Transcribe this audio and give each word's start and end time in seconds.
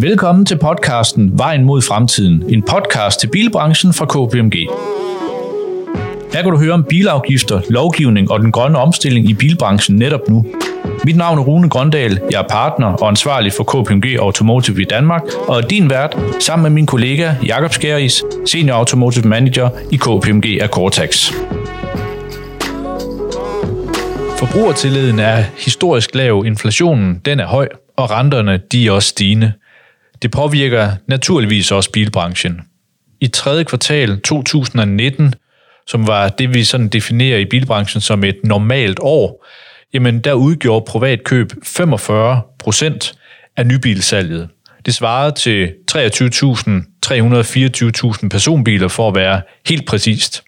Velkommen 0.00 0.46
til 0.46 0.58
podcasten 0.58 1.38
Vejen 1.38 1.64
mod 1.64 1.82
fremtiden, 1.82 2.44
en 2.48 2.62
podcast 2.62 3.20
til 3.20 3.26
bilbranchen 3.26 3.92
fra 3.92 4.06
KPMG. 4.06 4.54
Her 6.32 6.42
kan 6.42 6.50
du 6.50 6.58
høre 6.58 6.72
om 6.72 6.84
bilafgifter, 6.84 7.60
lovgivning 7.70 8.30
og 8.30 8.40
den 8.40 8.52
grønne 8.52 8.78
omstilling 8.78 9.30
i 9.30 9.34
bilbranchen 9.34 9.96
netop 9.96 10.20
nu. 10.28 10.46
Mit 11.04 11.16
navn 11.16 11.38
er 11.38 11.42
Rune 11.42 11.68
Grøndal, 11.68 12.20
jeg 12.30 12.40
er 12.40 12.48
partner 12.48 12.86
og 12.86 13.08
ansvarlig 13.08 13.52
for 13.52 13.64
KPMG 13.64 14.16
Automotive 14.18 14.82
i 14.82 14.84
Danmark, 14.84 15.22
og 15.48 15.56
er 15.56 15.66
din 15.66 15.90
vært 15.90 16.16
sammen 16.40 16.62
med 16.62 16.70
min 16.70 16.86
kollega 16.86 17.34
Jakob 17.46 17.72
Skæris, 17.72 18.22
Senior 18.46 18.76
Automotive 18.76 19.28
Manager 19.28 19.70
i 19.92 19.96
KPMG 19.96 20.58
af 20.60 20.68
Cortex. 20.68 21.32
Forbrugertilliden 24.38 25.18
er 25.18 25.44
historisk 25.58 26.14
lav, 26.14 26.42
inflationen 26.46 27.20
den 27.24 27.40
er 27.40 27.46
høj, 27.46 27.68
og 27.96 28.10
renterne 28.10 28.60
de 28.72 28.86
er 28.86 28.90
også 28.90 29.08
stigende. 29.08 29.52
Det 30.22 30.30
påvirker 30.30 30.90
naturligvis 31.08 31.72
også 31.72 31.90
bilbranchen. 31.90 32.60
I 33.20 33.26
tredje 33.26 33.64
kvartal 33.64 34.20
2019, 34.20 35.34
som 35.86 36.06
var 36.06 36.28
det, 36.28 36.54
vi 36.54 36.64
sådan 36.64 36.88
definerer 36.88 37.38
i 37.38 37.44
bilbranchen 37.44 38.00
som 38.00 38.24
et 38.24 38.36
normalt 38.44 38.98
år, 39.02 39.46
jamen 39.94 40.20
der 40.20 40.32
udgjorde 40.32 40.84
privatkøb 40.88 41.52
45 41.64 42.42
procent 42.58 43.14
af 43.56 43.66
nybilsalget. 43.66 44.48
Det 44.86 44.94
svarede 44.94 45.32
til 45.32 45.72
23.324.000 45.92 48.28
personbiler 48.28 48.88
for 48.88 49.08
at 49.08 49.14
være 49.14 49.42
helt 49.66 49.86
præcist. 49.86 50.42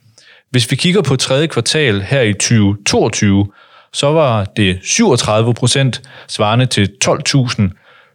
Hvis 0.50 0.70
vi 0.70 0.76
kigger 0.76 1.02
på 1.02 1.16
tredje 1.16 1.46
kvartal 1.46 2.00
her 2.00 2.20
i 2.20 2.32
2022, 2.32 3.52
så 3.92 4.12
var 4.12 4.45
det 4.45 4.78
37 4.82 5.54
procent, 5.54 6.02
svarende 6.28 6.66
til 6.66 6.88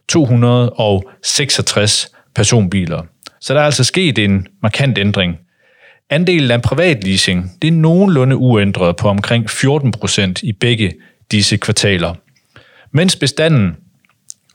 266 0.08 2.10
personbiler. 2.34 3.02
Så 3.40 3.54
der 3.54 3.60
er 3.60 3.64
altså 3.64 3.84
sket 3.84 4.18
en 4.18 4.46
markant 4.62 4.98
ændring. 4.98 5.38
Andelen 6.10 6.50
af 6.50 6.62
privatleasing 6.62 7.50
det 7.62 7.68
er 7.68 7.72
nogenlunde 7.72 8.36
uændret 8.36 8.96
på 8.96 9.08
omkring 9.08 9.50
14 9.50 9.92
procent 9.92 10.42
i 10.42 10.52
begge 10.52 10.92
disse 11.30 11.56
kvartaler. 11.56 12.14
Mens 12.92 13.16
bestanden 13.16 13.76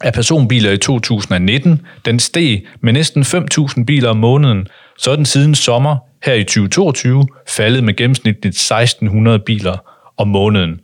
af 0.02 0.14
personbiler 0.14 0.72
i 0.72 0.78
2019, 0.78 1.82
den 2.06 2.20
steg 2.20 2.66
med 2.82 2.94
næsten 2.94 3.22
5.000 3.22 3.86
biler 3.86 4.10
om 4.10 4.18
måneden, 4.18 4.68
så 4.98 5.12
er 5.12 5.16
den 5.16 5.26
siden 5.26 5.56
sommer 5.56 5.98
her 6.26 6.34
i 6.34 6.44
2022 6.44 7.28
faldet 7.48 7.84
med 7.84 7.96
gennemsnitligt 7.96 8.72
1.600 8.72 9.38
biler 9.38 9.78
om 10.18 10.28
måneden. 10.28 10.80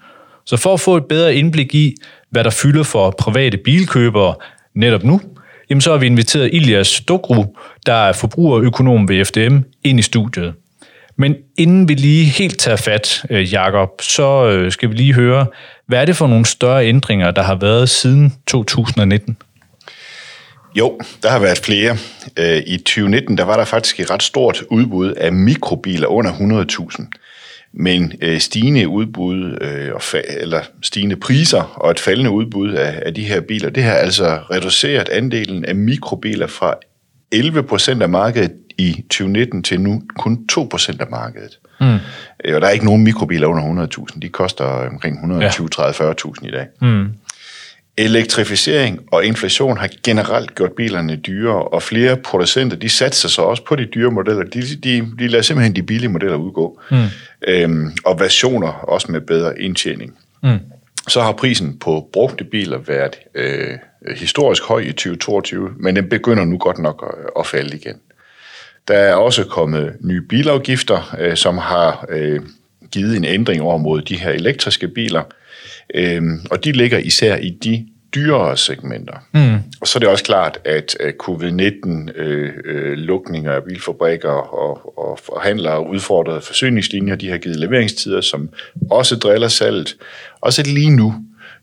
Så 0.45 0.57
for 0.57 0.73
at 0.73 0.79
få 0.79 0.97
et 0.97 1.05
bedre 1.05 1.35
indblik 1.35 1.75
i, 1.75 1.95
hvad 2.29 2.43
der 2.43 2.49
fylder 2.49 2.83
for 2.83 3.11
private 3.11 3.57
bilkøbere 3.57 4.35
netop 4.75 5.03
nu, 5.03 5.21
jamen 5.69 5.81
så 5.81 5.91
har 5.91 5.97
vi 5.97 6.05
inviteret 6.05 6.49
Ilias 6.53 7.01
Dogru, 7.07 7.45
der 7.85 7.93
er 7.93 8.13
forbrugerøkonom 8.13 9.09
ved 9.09 9.25
FDM, 9.25 9.57
ind 9.83 9.99
i 9.99 10.01
studiet. 10.01 10.53
Men 11.17 11.35
inden 11.57 11.87
vi 11.87 11.93
lige 11.93 12.25
helt 12.25 12.59
tager 12.59 12.77
fat, 12.77 13.25
øh, 13.29 13.53
Jakob, 13.53 13.89
så 14.01 14.49
øh, 14.49 14.71
skal 14.71 14.89
vi 14.89 14.95
lige 14.95 15.13
høre, 15.13 15.45
hvad 15.87 16.01
er 16.01 16.05
det 16.05 16.15
for 16.15 16.27
nogle 16.27 16.45
større 16.45 16.87
ændringer, 16.87 17.31
der 17.31 17.41
har 17.41 17.55
været 17.55 17.89
siden 17.89 18.33
2019? 18.47 19.37
Jo, 20.75 20.99
der 21.23 21.29
har 21.29 21.39
været 21.39 21.57
flere. 21.57 21.97
Øh, 22.37 22.63
I 22.67 22.77
2019 22.77 23.37
der 23.37 23.43
var 23.43 23.57
der 23.57 23.65
faktisk 23.65 23.99
et 23.99 24.11
ret 24.11 24.23
stort 24.23 24.63
udbud 24.69 25.11
af 25.11 25.33
mikrobiler 25.33 26.07
under 26.07 26.31
100.000 26.31 27.07
men 27.77 28.13
øh, 28.21 28.39
stigende 28.39 28.87
udbud 28.87 29.57
øh, 29.61 29.93
og 29.93 30.01
fa- 30.01 30.41
eller 30.41 30.61
stigende 30.81 31.15
priser 31.15 31.61
og 31.61 31.91
et 31.91 31.99
faldende 31.99 32.31
udbud 32.31 32.73
af, 32.73 33.03
af 33.05 33.13
de 33.13 33.23
her 33.23 33.41
biler, 33.41 33.69
det 33.69 33.83
har 33.83 33.93
altså 33.93 34.39
reduceret 34.51 35.09
andelen 35.09 35.65
af 35.65 35.75
mikrobiler 35.75 36.47
fra 36.47 36.73
11 37.31 37.63
procent 37.63 38.01
af 38.01 38.09
markedet 38.09 38.51
i 38.77 38.91
2019 39.09 39.63
til 39.63 39.81
nu 39.81 40.01
kun 40.17 40.47
2 40.47 40.67
procent 40.71 41.01
af 41.01 41.07
markedet. 41.09 41.59
Mm. 41.79 41.97
Øh, 42.45 42.55
og 42.55 42.61
der 42.61 42.67
er 42.67 42.71
ikke 42.71 42.85
nogen 42.85 43.03
mikrobiler 43.03 43.47
under 43.47 43.87
100.000. 44.13 44.19
De 44.19 44.29
koster 44.29 44.65
omkring 44.65 45.15
120, 45.15 45.69
ja. 45.77 45.91
30, 45.91 46.11
40.000 46.11 46.47
i 46.47 46.51
dag. 46.51 46.67
Mm. 46.81 47.07
Elektrificering 47.97 48.99
og 49.11 49.25
inflation 49.25 49.77
har 49.77 49.89
generelt 50.03 50.55
gjort 50.55 50.71
bilerne 50.71 51.15
dyrere, 51.15 51.63
og 51.63 51.83
flere 51.83 52.17
producenter 52.17 52.77
de 52.77 52.89
satser 52.89 53.29
så 53.29 53.41
også 53.41 53.63
på 53.63 53.75
de 53.75 53.85
dyre 53.85 54.11
modeller. 54.11 54.43
De, 54.43 54.61
de, 54.83 55.11
de 55.19 55.27
lader 55.27 55.43
simpelthen 55.43 55.75
de 55.75 55.83
billige 55.83 56.09
modeller 56.09 56.37
udgå. 56.37 56.81
Mm. 56.91 56.97
Øhm, 57.47 57.91
og 58.05 58.19
versioner 58.19 58.67
også 58.67 59.11
med 59.11 59.21
bedre 59.21 59.61
indtjening. 59.61 60.17
Mm. 60.43 60.59
Så 61.07 61.21
har 61.21 61.31
prisen 61.31 61.77
på 61.79 62.09
brugte 62.13 62.43
biler 62.43 62.77
været 62.77 63.15
øh, 63.35 63.77
historisk 64.17 64.63
høj 64.63 64.79
i 64.79 64.91
2022, 64.91 65.69
men 65.79 65.95
den 65.95 66.09
begynder 66.09 66.45
nu 66.45 66.57
godt 66.57 66.77
nok 66.77 67.13
at, 67.17 67.39
at 67.39 67.47
falde 67.47 67.77
igen. 67.77 67.95
Der 68.87 68.97
er 68.97 69.15
også 69.15 69.43
kommet 69.43 69.95
nye 70.01 70.21
bilafgifter, 70.21 71.15
øh, 71.19 71.35
som 71.35 71.57
har 71.57 72.05
øh, 72.09 72.41
givet 72.91 73.17
en 73.17 73.25
ændring 73.25 73.61
over 73.61 73.77
mod 73.77 74.01
de 74.01 74.15
her 74.15 74.31
elektriske 74.31 74.87
biler. 74.87 75.23
Øhm, 75.95 76.39
og 76.51 76.63
de 76.63 76.71
ligger 76.71 76.97
især 76.97 77.35
i 77.35 77.49
de 77.49 77.85
dyrere 78.15 78.57
segmenter. 78.57 79.13
Mm. 79.33 79.55
Og 79.81 79.87
så 79.87 79.97
er 79.97 79.99
det 79.99 80.09
også 80.09 80.23
klart, 80.23 80.59
at 80.65 80.97
covid-19-lukninger 81.19 83.51
øh, 83.51 83.55
øh, 83.55 83.57
af 83.57 83.63
bilfabrikker 83.63 84.29
og, 84.29 84.99
og 84.99 85.19
forhandlere 85.19 85.87
udfordrede 85.87 86.41
forsyningslinjer, 86.41 87.15
de 87.15 87.29
har 87.29 87.37
givet 87.37 87.59
leveringstider, 87.59 88.21
som 88.21 88.49
også 88.91 89.15
driller 89.15 89.47
salget. 89.47 89.95
Og 90.41 90.53
så 90.53 90.63
lige 90.63 90.95
nu, 90.95 91.13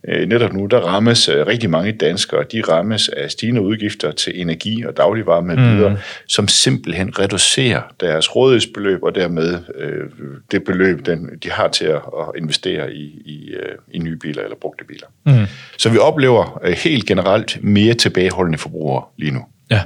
netop 0.09 0.53
nu, 0.53 0.67
der 0.67 0.81
rammes 0.81 1.29
øh, 1.29 1.47
rigtig 1.47 1.71
mange 1.71 1.93
danskere, 1.93 2.45
de 2.53 2.63
rammes 2.69 3.09
af 3.09 3.31
stigende 3.31 3.61
udgifter 3.61 4.13
til 4.13 4.41
energi 4.41 4.85
og 4.85 4.97
dagligvarer 4.97 5.41
med 5.41 5.57
videre, 5.57 5.91
mm. 5.91 5.97
som 6.29 6.49
simpelthen 6.49 7.19
reducerer 7.19 7.83
deres 8.01 8.37
rådighedsbeløb 8.37 9.03
og 9.03 9.15
dermed 9.15 9.59
øh, 9.79 10.05
det 10.51 10.65
beløb, 10.65 11.07
den, 11.07 11.31
de 11.43 11.51
har 11.51 11.69
til 11.69 11.85
at, 11.85 11.95
at 12.19 12.27
investere 12.37 12.93
i, 12.95 13.05
i, 13.25 13.51
øh, 13.53 13.75
i 13.93 13.99
nye 13.99 14.17
biler 14.17 14.43
eller 14.43 14.57
brugte 14.61 14.85
biler. 14.85 15.07
Mm. 15.27 15.47
Så 15.79 15.91
vi 15.91 15.99
oplever 15.99 16.61
øh, 16.65 16.73
helt 16.73 17.07
generelt 17.07 17.59
mere 17.65 17.95
tilbageholdende 17.95 18.59
forbrugere 18.59 19.05
lige 19.19 19.33
nu. 19.33 19.41
Ja. 19.71 19.83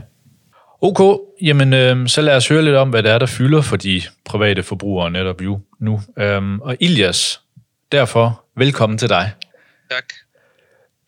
Ok, 0.80 1.20
jamen 1.42 1.72
øh, 1.72 2.08
så 2.08 2.20
lad 2.22 2.36
os 2.36 2.48
høre 2.48 2.62
lidt 2.62 2.76
om, 2.76 2.90
hvad 2.90 3.02
det 3.02 3.10
er, 3.10 3.18
der 3.18 3.26
fylder 3.26 3.60
for 3.60 3.76
de 3.76 4.02
private 4.24 4.62
forbrugere 4.62 5.10
netop 5.10 5.42
jo 5.42 5.60
nu. 5.80 6.00
Øhm, 6.18 6.60
og 6.60 6.76
Ilias, 6.80 7.40
derfor 7.92 8.44
velkommen 8.56 8.98
til 8.98 9.08
dig. 9.08 9.30
Tak. 9.90 10.04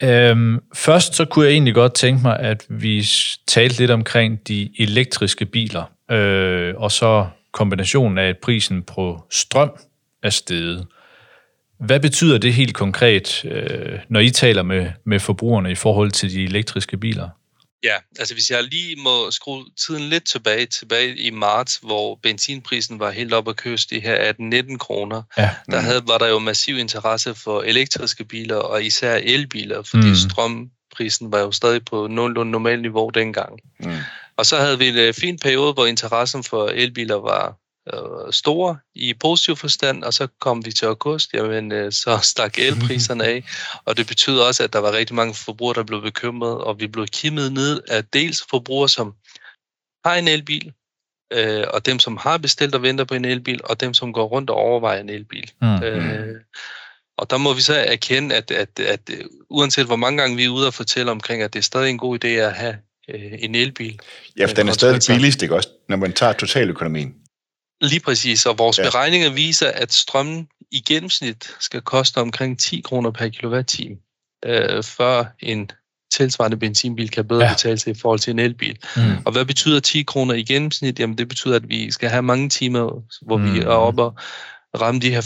Øhm, 0.03 0.61
først 0.75 1.15
så 1.15 1.25
kunne 1.25 1.45
jeg 1.45 1.53
egentlig 1.53 1.75
godt 1.75 1.95
tænke 1.95 2.23
mig, 2.23 2.39
at 2.39 2.67
vi 2.69 3.05
talte 3.47 3.79
lidt 3.79 3.91
omkring 3.91 4.49
de 4.49 4.71
elektriske 4.79 5.47
biler, 5.47 5.85
øh, 6.11 6.75
og 6.77 6.93
så 6.93 7.27
kombinationen 7.53 8.19
af, 8.19 8.29
at 8.29 8.39
prisen 8.39 8.83
på 8.83 9.25
strøm 9.31 9.71
er 10.23 10.31
steget. 10.31 10.87
Hvad 11.81 12.01
betyder 12.01 12.39
det 12.39 12.55
helt 12.55 12.75
konkret, 12.75 13.45
øh, 13.45 13.99
når 14.09 14.21
I 14.21 14.31
taler 14.31 14.63
med, 14.63 14.91
med 15.05 15.21
forbrugerne 15.21 15.71
i 15.71 15.75
forhold 15.75 16.11
til 16.11 16.31
de 16.31 16.45
elektriske 16.45 16.97
biler? 16.97 17.29
Ja, 17.85 17.95
altså 18.19 18.35
hvis 18.35 18.51
jeg 18.51 18.65
lige 18.65 18.97
må 18.97 19.31
skrue 19.31 19.65
tiden 19.87 20.03
lidt 20.03 20.25
tilbage, 20.25 20.67
tilbage 20.67 21.17
i 21.17 21.31
marts, 21.31 21.77
hvor 21.77 22.19
benzinprisen 22.23 22.99
var 22.99 23.11
helt 23.11 23.33
op 23.33 23.49
at 23.49 23.57
kyst 23.57 23.91
de 23.91 24.01
her 24.01 24.33
18-19 24.33 24.77
kroner, 24.77 25.23
ja. 25.39 25.51
der 25.71 25.81
havde, 25.81 26.03
var 26.07 26.19
der 26.19 26.29
jo 26.29 26.39
massiv 26.39 26.79
interesse 26.79 27.35
for 27.35 27.63
elektriske 27.63 28.25
biler, 28.25 28.57
og 28.57 28.85
især 28.85 29.15
elbiler, 29.15 29.83
fordi 29.83 30.09
mm. 30.09 30.15
strømprisen 30.15 31.33
var 31.33 31.39
jo 31.39 31.53
stadig 31.53 31.85
på 31.85 32.07
nogenlunde 32.07 32.53
normalt 32.53 32.83
niveau 32.83 33.09
dengang. 33.09 33.59
Mm. 33.81 33.97
Og 34.37 34.47
så 34.47 34.57
havde 34.57 34.79
vi 34.79 34.89
en 34.89 34.97
øh, 34.97 35.15
fin 35.15 35.39
periode, 35.39 35.73
hvor 35.73 35.87
interessen 35.87 36.45
for 36.45 36.69
elbiler 36.69 37.15
var 37.15 37.57
øh, 37.95 38.33
store 38.33 38.79
i 38.95 39.15
positiv 39.15 39.57
forstand, 39.57 40.05
og 40.05 40.15
så 40.15 40.27
kom 40.41 40.65
vi 40.65 40.73
til 40.73 40.87
august, 40.87 41.33
jamen 41.35 41.73
øh, 41.73 41.93
så 41.93 42.19
stak 42.33 42.59
elpriserne 42.59 43.25
af, 43.25 43.45
og 43.85 43.97
det 43.97 44.07
betyder 44.07 44.45
også, 44.45 44.63
at 44.65 44.73
der 44.73 44.79
var 44.79 44.93
rigtig 44.93 45.17
mange 45.17 45.35
forbrugere, 45.35 45.75
der 45.75 45.83
blev 45.83 46.03
bekymret, 46.03 46.59
og 46.59 46.81
vi 46.81 46.87
blev 46.87 47.07
kimmet 47.07 47.53
ned 47.53 47.81
af 47.89 48.05
dels 48.05 48.45
forbrugere, 48.51 48.89
som 48.89 49.15
har 50.05 50.15
en 50.15 50.29
elbil, 50.29 50.73
øh, 51.33 51.65
og 51.75 51.87
dem, 51.87 51.99
som 51.99 52.17
har 52.17 52.39
bestilt 52.39 52.75
og 52.75 52.83
venter 52.83 53.05
på 53.05 53.15
en 53.15 53.25
elbil, 53.25 53.61
og 53.65 53.81
dem, 53.81 53.95
som 53.95 54.13
går 54.13 54.25
rundt 54.25 54.51
og 54.51 54.57
overvejer 54.57 55.01
en 55.01 55.09
elbil. 55.09 55.51
Mm. 55.63 55.83
Øh, 55.83 56.41
og 57.19 57.31
der 57.31 57.39
må 57.39 57.55
vi 57.55 57.61
så 57.61 57.75
erkende, 57.75 58.35
at, 58.35 58.51
at, 58.51 58.81
at, 58.81 59.11
at 59.11 59.27
uanset 59.51 59.87
hvor 59.87 59.97
mange 59.97 60.19
gange 60.19 60.37
vi 60.37 60.45
er 60.45 60.49
ude 60.49 60.67
og 60.67 60.75
fortælle 60.75 61.11
omkring, 61.11 61.43
at 61.43 61.53
det 61.53 61.59
er 61.59 61.63
stadig 61.63 61.91
en 61.91 61.99
god 61.99 62.25
idé 62.25 62.29
at 62.29 62.55
have 62.55 62.77
øh, 63.09 63.33
en 63.39 63.55
elbil. 63.55 64.01
Ja, 64.39 64.47
for 64.47 64.55
den 64.55 64.69
er 64.69 64.73
stadig 64.73 65.01
billigst, 65.09 65.43
ikke 65.43 65.55
også, 65.55 65.69
når 65.89 65.97
man 65.97 66.13
tager 66.13 66.33
totaløkonomien. 66.33 67.15
Lige 67.81 68.01
præcis, 68.01 68.47
og 68.47 68.59
vores 68.59 68.79
ja. 68.79 68.83
beregninger 68.83 69.31
viser, 69.31 69.71
at 69.71 69.93
strømmen 69.93 70.49
i 70.71 70.81
gennemsnit 70.81 71.51
skal 71.61 71.81
koste 71.81 72.19
omkring 72.19 72.59
10 72.59 72.81
kroner 72.81 73.11
per 73.11 73.29
kilowatt-time, 73.29 73.97
øh, 74.45 74.83
før 74.83 75.25
en 75.41 75.71
tilsvarende 76.11 76.57
benzinbil 76.57 77.11
kan 77.11 77.29
bedre 77.29 77.45
ja. 77.45 77.53
betale 77.53 77.79
sig 77.79 77.91
i 77.91 77.95
forhold 77.95 78.19
til 78.19 78.31
en 78.31 78.39
elbil. 78.39 78.79
Mm. 78.97 79.03
Og 79.25 79.33
hvad 79.33 79.45
betyder 79.45 79.81
10 79.81 80.03
kroner 80.03 80.35
i 80.35 80.43
gennemsnit? 80.43 81.01
Jamen 81.01 81.19
det 81.19 81.29
betyder, 81.29 81.57
at 81.57 81.69
vi 81.69 81.91
skal 81.91 82.09
have 82.09 82.23
mange 82.23 82.49
timer, 82.49 83.03
hvor 83.23 83.37
mm. 83.37 83.55
vi 83.55 83.59
er 83.59 83.67
oppe 83.67 84.03
og 84.03 84.15
ramme 84.81 85.01
de 85.01 85.11
her 85.11 85.21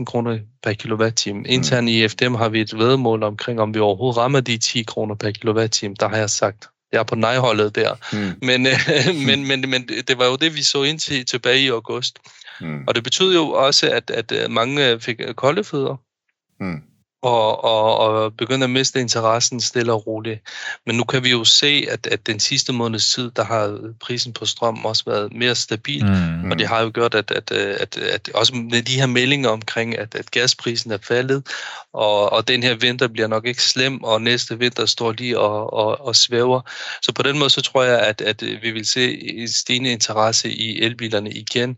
15-16 0.00 0.04
kroner 0.04 0.38
per 0.62 0.72
kilowatt-time. 0.72 1.38
Mm. 1.38 1.44
Internt 1.48 1.88
i 1.88 2.08
FDM 2.08 2.34
har 2.34 2.48
vi 2.48 2.60
et 2.60 2.78
vedmål 2.78 3.22
omkring, 3.22 3.60
om 3.60 3.74
vi 3.74 3.80
overhovedet 3.80 4.16
rammer 4.16 4.40
de 4.40 4.58
10 4.58 4.82
kroner 4.82 5.14
per 5.14 5.30
kilowatt-time. 5.30 5.94
Der 6.00 6.08
har 6.08 6.16
jeg 6.16 6.30
sagt 6.30 6.68
jeg 6.92 6.98
er 6.98 7.02
på 7.02 7.14
nej-holdet 7.14 7.74
der. 7.74 7.94
Mm. 8.12 8.46
Men, 8.46 8.66
øh, 8.66 8.78
men, 9.26 9.46
men, 9.46 9.70
men 9.70 9.88
det 10.08 10.18
var 10.18 10.26
jo 10.26 10.36
det, 10.36 10.56
vi 10.56 10.62
så 10.62 10.82
ind 10.82 10.98
til 10.98 11.26
tilbage 11.26 11.60
i 11.60 11.68
august. 11.68 12.18
Mm. 12.60 12.84
Og 12.86 12.94
det 12.94 13.04
betød 13.04 13.34
jo 13.34 13.50
også, 13.50 13.90
at, 13.90 14.10
at 14.10 14.50
mange 14.50 15.00
fik 15.00 15.20
kolde 15.36 15.64
fødder. 15.64 15.96
Mm 16.60 16.82
og, 17.22 17.64
og, 17.64 17.98
og 17.98 18.36
begynder 18.36 18.64
at 18.64 18.70
miste 18.70 19.00
interessen 19.00 19.60
stille 19.60 19.92
og 19.92 20.06
roligt. 20.06 20.40
Men 20.86 20.96
nu 20.96 21.04
kan 21.04 21.24
vi 21.24 21.30
jo 21.30 21.44
se, 21.44 21.86
at, 21.90 22.06
at 22.06 22.26
den 22.26 22.40
sidste 22.40 22.72
måneds 22.72 23.14
tid, 23.14 23.30
der 23.30 23.44
har 23.44 23.78
prisen 24.00 24.32
på 24.32 24.46
strøm 24.46 24.84
også 24.84 25.04
været 25.06 25.32
mere 25.32 25.54
stabil, 25.54 26.04
mm. 26.04 26.50
og 26.50 26.58
det 26.58 26.66
har 26.66 26.80
jo 26.80 26.90
gjort, 26.94 27.14
at, 27.14 27.30
at, 27.30 27.50
at, 27.52 27.96
at 27.96 28.30
også 28.34 28.54
med 28.54 28.82
de 28.82 28.94
her 28.94 29.06
meldinger 29.06 29.48
omkring, 29.48 29.98
at, 29.98 30.14
at 30.14 30.30
gasprisen 30.30 30.90
er 30.90 30.98
faldet, 31.02 31.46
og, 31.92 32.32
og 32.32 32.48
den 32.48 32.62
her 32.62 32.74
vinter 32.74 33.08
bliver 33.08 33.28
nok 33.28 33.46
ikke 33.46 33.62
slem, 33.62 34.02
og 34.02 34.22
næste 34.22 34.58
vinter 34.58 34.86
står 34.86 35.12
lige 35.12 35.38
og, 35.38 35.72
og, 35.72 36.00
og 36.00 36.16
svæver. 36.16 36.60
Så 37.02 37.12
på 37.12 37.22
den 37.22 37.38
måde, 37.38 37.50
så 37.50 37.60
tror 37.60 37.82
jeg, 37.82 38.00
at, 38.00 38.20
at 38.20 38.42
vi 38.62 38.70
vil 38.70 38.86
se 38.86 39.34
en 39.38 39.48
stigende 39.48 39.92
interesse 39.92 40.52
i 40.52 40.82
elbilerne 40.82 41.30
igen. 41.30 41.76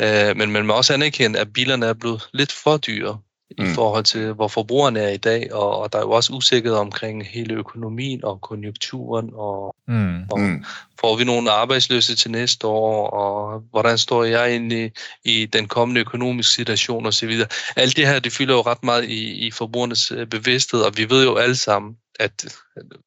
Uh, 0.00 0.36
men 0.36 0.50
man 0.50 0.66
må 0.66 0.72
også 0.72 0.94
anerkende, 0.94 1.38
at 1.38 1.52
bilerne 1.52 1.86
er 1.86 1.94
blevet 1.94 2.28
lidt 2.32 2.52
for 2.52 2.76
dyre 2.76 3.18
mm. 3.58 3.64
i 3.64 3.68
forhold 3.74 4.04
til, 4.04 4.32
hvor 4.32 4.48
forbrugerne 4.48 5.00
er 5.00 5.08
i 5.08 5.16
dag, 5.16 5.52
og, 5.52 5.78
og 5.78 5.92
der 5.92 5.98
er 5.98 6.02
jo 6.02 6.10
også 6.10 6.32
usikkerhed 6.32 6.78
omkring 6.78 7.26
hele 7.26 7.54
økonomien 7.54 8.24
og 8.24 8.40
konjunkturen, 8.40 9.30
og, 9.34 9.76
mm. 9.88 10.22
og 10.30 10.40
mm. 10.40 10.64
får 11.00 11.16
vi 11.16 11.24
nogle 11.24 11.50
arbejdsløse 11.50 12.16
til 12.16 12.30
næste 12.30 12.66
år, 12.66 13.10
og 13.10 13.62
hvordan 13.70 13.98
står 13.98 14.24
jeg 14.24 14.50
egentlig 14.50 14.92
i 15.24 15.46
den 15.46 15.68
kommende 15.68 16.00
økonomiske 16.00 16.54
situation 16.54 17.06
osv. 17.06 17.40
Alt 17.76 17.96
det 17.96 18.06
her, 18.06 18.18
det 18.18 18.32
fylder 18.32 18.54
jo 18.54 18.60
ret 18.60 18.84
meget 18.84 19.04
i, 19.04 19.46
i 19.46 19.50
forbrugernes 19.50 20.12
øh, 20.12 20.26
bevidsthed, 20.26 20.80
og 20.80 20.92
vi 20.96 21.10
ved 21.10 21.24
jo 21.24 21.36
alle 21.36 21.56
sammen, 21.56 21.96
at 22.20 22.58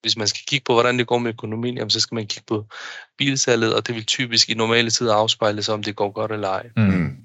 hvis 0.02 0.18
man 0.18 0.28
skal 0.28 0.42
kigge 0.48 0.64
på, 0.64 0.74
hvordan 0.74 1.00
det 1.00 1.08
går 1.08 1.18
med 1.18 1.34
økonomien, 1.34 1.78
jamen, 1.78 1.90
så 1.90 2.00
skal 2.00 2.16
man 2.16 2.28
kigge 2.28 2.46
på 2.48 2.66
bilsalget, 3.18 3.76
og 3.76 3.88
det 3.88 3.96
vil 3.96 4.06
typisk 4.06 4.50
i 4.50 4.54
normale 4.54 4.90
tider 4.90 5.14
afspejle 5.14 5.64
sig, 5.64 5.74
om 5.74 5.84
det 5.84 5.96
går 5.96 6.12
godt 6.12 6.32
eller 6.32 6.50
ej. 6.50 6.70
Mm. 6.78 7.18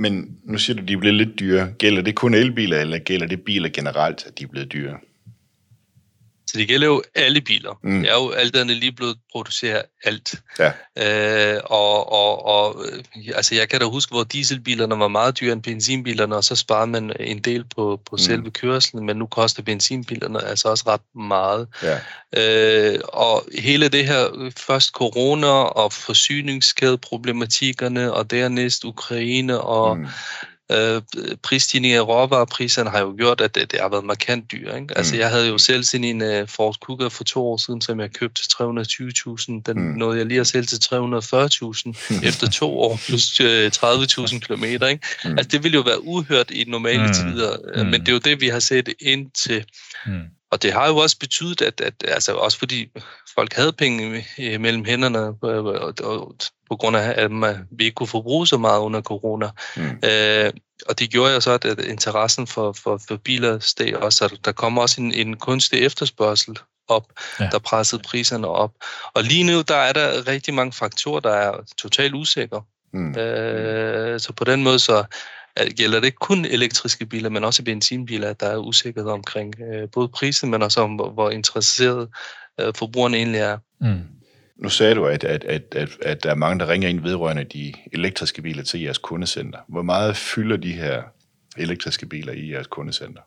Men 0.00 0.38
nu 0.44 0.58
siger 0.58 0.76
du, 0.76 0.82
at 0.82 0.88
de 0.88 0.92
er 0.92 0.98
blevet 0.98 1.16
lidt 1.16 1.40
dyre. 1.40 1.72
Gælder 1.78 2.02
det 2.02 2.14
kun 2.14 2.34
elbiler, 2.34 2.80
eller 2.80 2.98
gælder 2.98 3.26
det 3.26 3.42
biler 3.42 3.68
generelt, 3.68 4.26
at 4.26 4.38
de 4.38 4.44
er 4.44 4.48
blevet 4.48 4.72
dyre? 4.72 4.98
Så 6.50 6.58
det 6.58 6.68
gælder 6.68 6.86
jo 6.86 7.02
alle 7.14 7.40
biler. 7.40 7.78
Mm. 7.82 8.00
Det 8.00 8.10
er 8.10 8.14
jo 8.14 8.30
alt 8.30 8.56
andet 8.56 8.76
lige 8.76 8.92
blevet 8.92 9.16
produceret 9.32 9.82
alt. 10.04 10.34
Ja. 10.58 10.72
Øh, 11.54 11.60
og, 11.64 12.12
og, 12.12 12.46
og 12.46 12.84
altså 13.34 13.54
jeg 13.54 13.68
kan 13.68 13.80
da 13.80 13.86
huske, 13.86 14.12
hvor 14.12 14.24
dieselbilerne 14.24 14.98
var 14.98 15.08
meget 15.08 15.40
dyre 15.40 15.52
end 15.52 15.62
benzinbilerne, 15.62 16.36
og 16.36 16.44
så 16.44 16.56
sparede 16.56 16.86
man 16.86 17.12
en 17.20 17.38
del 17.38 17.64
på, 17.64 18.00
på 18.10 18.12
mm. 18.12 18.18
selve 18.18 18.50
kørslen, 18.50 19.06
men 19.06 19.16
nu 19.16 19.26
koster 19.26 19.62
benzinbilerne 19.62 20.44
altså 20.44 20.68
også 20.68 20.84
ret 20.86 21.00
meget. 21.14 21.68
Ja. 21.82 21.98
Øh, 22.36 22.98
og 23.08 23.44
hele 23.58 23.88
det 23.88 24.06
her, 24.06 24.50
først 24.56 24.90
corona 24.90 25.46
og 25.46 25.92
forsyningskædeproblematikkerne, 25.92 28.12
og 28.12 28.30
dernæst 28.30 28.84
Ukraine 28.84 29.60
og 29.60 29.98
mm 29.98 30.06
Øh, 30.72 31.02
prisstigningen 31.42 31.98
af 31.98 32.06
råvarepriserne 32.08 32.90
har 32.90 33.00
jo 33.00 33.14
gjort, 33.18 33.40
at 33.40 33.54
det, 33.54 33.70
det 33.70 33.80
har 33.80 33.88
været 33.88 34.04
markant 34.04 34.52
dyrt. 34.52 34.76
Ikke? 34.76 34.98
Altså, 34.98 35.14
mm. 35.14 35.20
jeg 35.20 35.30
havde 35.30 35.48
jo 35.48 35.58
selv 35.58 35.84
sådan 35.84 36.04
en 36.04 36.42
uh, 36.42 36.48
Ford 36.48 36.76
Kuga 36.80 37.08
for 37.08 37.24
to 37.24 37.46
år 37.46 37.56
siden, 37.56 37.80
som 37.80 38.00
jeg 38.00 38.12
købte 38.12 38.42
til 38.42 38.48
320.000. 38.48 39.62
Den 39.66 39.82
mm. 39.82 39.98
nåede 39.98 40.18
jeg 40.18 40.26
lige 40.26 40.40
at 40.40 40.46
sælge 40.46 40.66
til 40.66 40.76
340.000 40.76 42.24
efter 42.28 42.50
to 42.50 42.78
år, 42.80 43.00
plus 43.06 43.40
uh, 43.40 43.46
øh, 43.46 43.66
30.000 43.66 44.38
km. 44.38 44.64
Ikke? 44.64 44.98
Mm. 45.24 45.30
Altså, 45.30 45.48
det 45.48 45.62
ville 45.62 45.76
jo 45.76 45.82
være 45.82 46.04
uhørt 46.04 46.50
i 46.50 46.64
normale 46.68 47.06
mm. 47.06 47.12
tider, 47.12 47.56
mm. 47.76 47.90
men 47.90 48.00
det 48.00 48.08
er 48.08 48.12
jo 48.12 48.18
det, 48.18 48.40
vi 48.40 48.48
har 48.48 48.60
set 48.60 48.88
ind 49.00 49.30
til. 49.30 49.64
Mm. 50.06 50.22
Og 50.50 50.62
det 50.62 50.72
har 50.72 50.88
jo 50.88 50.96
også 50.96 51.18
betydet, 51.18 51.62
at, 51.62 51.80
at 51.80 51.94
altså 52.08 52.32
også 52.34 52.58
fordi 52.58 52.86
folk 53.34 53.52
havde 53.52 53.72
penge 53.72 54.24
mellem 54.38 54.84
hænderne, 54.84 55.18
og 56.02 56.34
på 56.70 56.76
grund 56.76 56.96
af, 56.96 57.14
at 57.16 57.30
man, 57.30 57.56
vi 57.70 57.84
ikke 57.84 57.94
kunne 57.94 58.06
forbruge 58.06 58.46
så 58.46 58.58
meget 58.58 58.80
under 58.80 59.00
corona. 59.00 59.48
Mm. 59.76 59.98
Øh, 60.04 60.52
og 60.88 60.98
det 60.98 61.10
gjorde 61.10 61.34
jo 61.34 61.40
så, 61.40 61.52
at, 61.52 61.84
interessen 61.84 62.46
for, 62.46 62.72
for, 62.72 63.00
for 63.08 63.16
biler 63.16 63.58
steg 63.58 63.96
også, 63.96 64.24
at 64.24 64.32
der 64.44 64.52
kom 64.52 64.78
også 64.78 65.00
en, 65.00 65.14
en 65.14 65.36
kunstig 65.36 65.80
efterspørgsel 65.80 66.58
op, 66.88 67.06
ja. 67.40 67.48
der 67.52 67.58
pressede 67.58 68.02
priserne 68.02 68.48
op. 68.48 68.72
Og 69.14 69.22
lige 69.22 69.44
nu, 69.44 69.60
der 69.60 69.76
er 69.76 69.92
der 69.92 70.28
rigtig 70.28 70.54
mange 70.54 70.72
faktorer, 70.72 71.20
der 71.20 71.32
er 71.32 71.52
totalt 71.78 72.14
usikre. 72.14 72.62
Mm. 72.92 73.18
Øh, 73.18 74.20
så 74.20 74.32
på 74.32 74.44
den 74.44 74.62
måde, 74.62 74.78
så 74.78 75.04
gælder 75.76 76.00
det 76.00 76.06
ikke 76.06 76.18
kun 76.18 76.44
elektriske 76.44 77.06
biler, 77.06 77.30
men 77.30 77.44
også 77.44 77.64
benzinbiler, 77.64 78.32
der 78.32 78.46
er 78.46 78.56
usikkerhed 78.56 79.10
omkring 79.10 79.54
øh, 79.60 79.88
både 79.92 80.08
prisen, 80.08 80.50
men 80.50 80.62
også 80.62 80.80
om, 80.80 80.94
hvor, 80.94 81.10
hvor 81.10 81.30
interesseret 81.30 82.08
øh, 82.60 82.74
forbrugerne 82.74 83.16
egentlig 83.16 83.40
er. 83.40 83.58
Mm. 83.80 84.00
Nu 84.62 84.68
sagde 84.68 84.94
du, 84.94 85.06
at, 85.06 85.24
at, 85.24 85.44
at, 85.44 85.62
at, 85.72 85.88
at 86.02 86.22
der 86.22 86.30
er 86.30 86.34
mange, 86.34 86.58
der 86.58 86.68
ringer 86.68 86.88
ind 86.88 87.00
vedrørende 87.00 87.44
de 87.44 87.72
elektriske 87.92 88.42
biler 88.42 88.62
til 88.62 88.80
jeres 88.80 88.98
kundecenter. 88.98 89.58
Hvor 89.68 89.82
meget 89.82 90.16
fylder 90.16 90.56
de 90.56 90.72
her 90.72 91.02
elektriske 91.56 92.06
biler 92.06 92.32
i 92.32 92.52
jeres 92.52 92.66
kundecenter, 92.66 93.20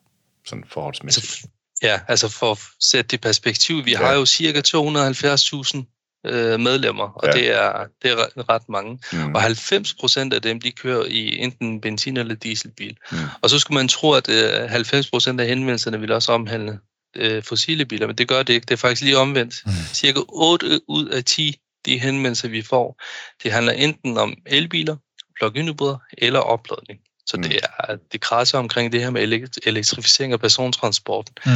sådan 0.46 0.64
forholdsmæssigt? 0.68 1.26
Altså, 1.26 1.48
ja, 1.84 2.00
altså 2.08 2.30
for 2.30 2.52
at 2.52 2.60
sætte 2.80 3.08
det 3.08 3.18
i 3.18 3.22
perspektiv, 3.22 3.86
vi 3.86 3.92
ja. 3.92 3.98
har 3.98 4.14
jo 4.14 4.26
cirka 4.26 4.62
270.000 4.68 5.84
øh, 6.26 6.60
medlemmer, 6.60 7.04
og 7.04 7.28
ja. 7.28 7.32
det, 7.32 7.56
er, 7.56 7.86
det 8.04 8.12
er 8.12 8.50
ret 8.50 8.70
mange. 8.70 9.00
Mm. 9.14 9.36
Og 9.36 9.42
90 9.42 9.94
procent 9.94 10.34
af 10.34 10.42
dem, 10.42 10.62
de 10.62 10.72
kører 10.72 11.06
i 11.06 11.38
enten 11.38 11.82
benzin- 11.82 12.18
eller 12.18 12.36
dieselbil. 12.36 12.98
Mm. 13.12 13.18
Og 13.42 13.50
så 13.50 13.60
skulle 13.60 13.76
man 13.76 13.88
tro, 13.88 14.12
at 14.12 14.30
øh, 14.30 14.70
90 14.70 15.10
procent 15.10 15.42
af 15.42 15.48
henvendelserne 15.48 16.00
ville 16.00 16.16
også 16.16 16.32
omhandle 16.32 16.80
øh, 17.16 17.44
fossile 17.44 17.86
biler, 17.86 18.08
men 18.08 18.16
det 18.16 18.28
gør 18.28 18.44
det 18.44 18.54
ikke. 18.54 18.66
Det 18.66 18.74
er 18.74 18.78
faktisk 18.78 19.02
lige 19.02 19.18
omvendt. 19.18 19.56
Mm. 19.66 19.72
Cirka 19.94 20.20
8 20.28 20.82
ud 20.88 21.08
af 21.08 21.24
10 21.24 21.60
de 21.86 22.00
henvendelser, 22.00 22.48
vi 22.48 22.62
får, 22.62 23.02
det 23.44 23.52
handler 23.52 23.72
enten 23.72 24.18
om 24.18 24.34
elbiler, 24.46 24.96
plug-in 25.40 25.68
hybrider 25.68 25.98
eller 26.18 26.40
opladning. 26.40 27.00
Så 27.26 27.38
mm. 27.38 27.44
det 27.44 27.60
er 27.80 27.96
det 28.12 28.22
krasser 28.22 28.58
omkring 28.58 28.92
det 28.92 29.02
her 29.02 29.10
med 29.10 29.50
elektrificering 29.66 30.34
af 30.34 30.40
persontransporten. 30.40 31.36
Mm. 31.46 31.52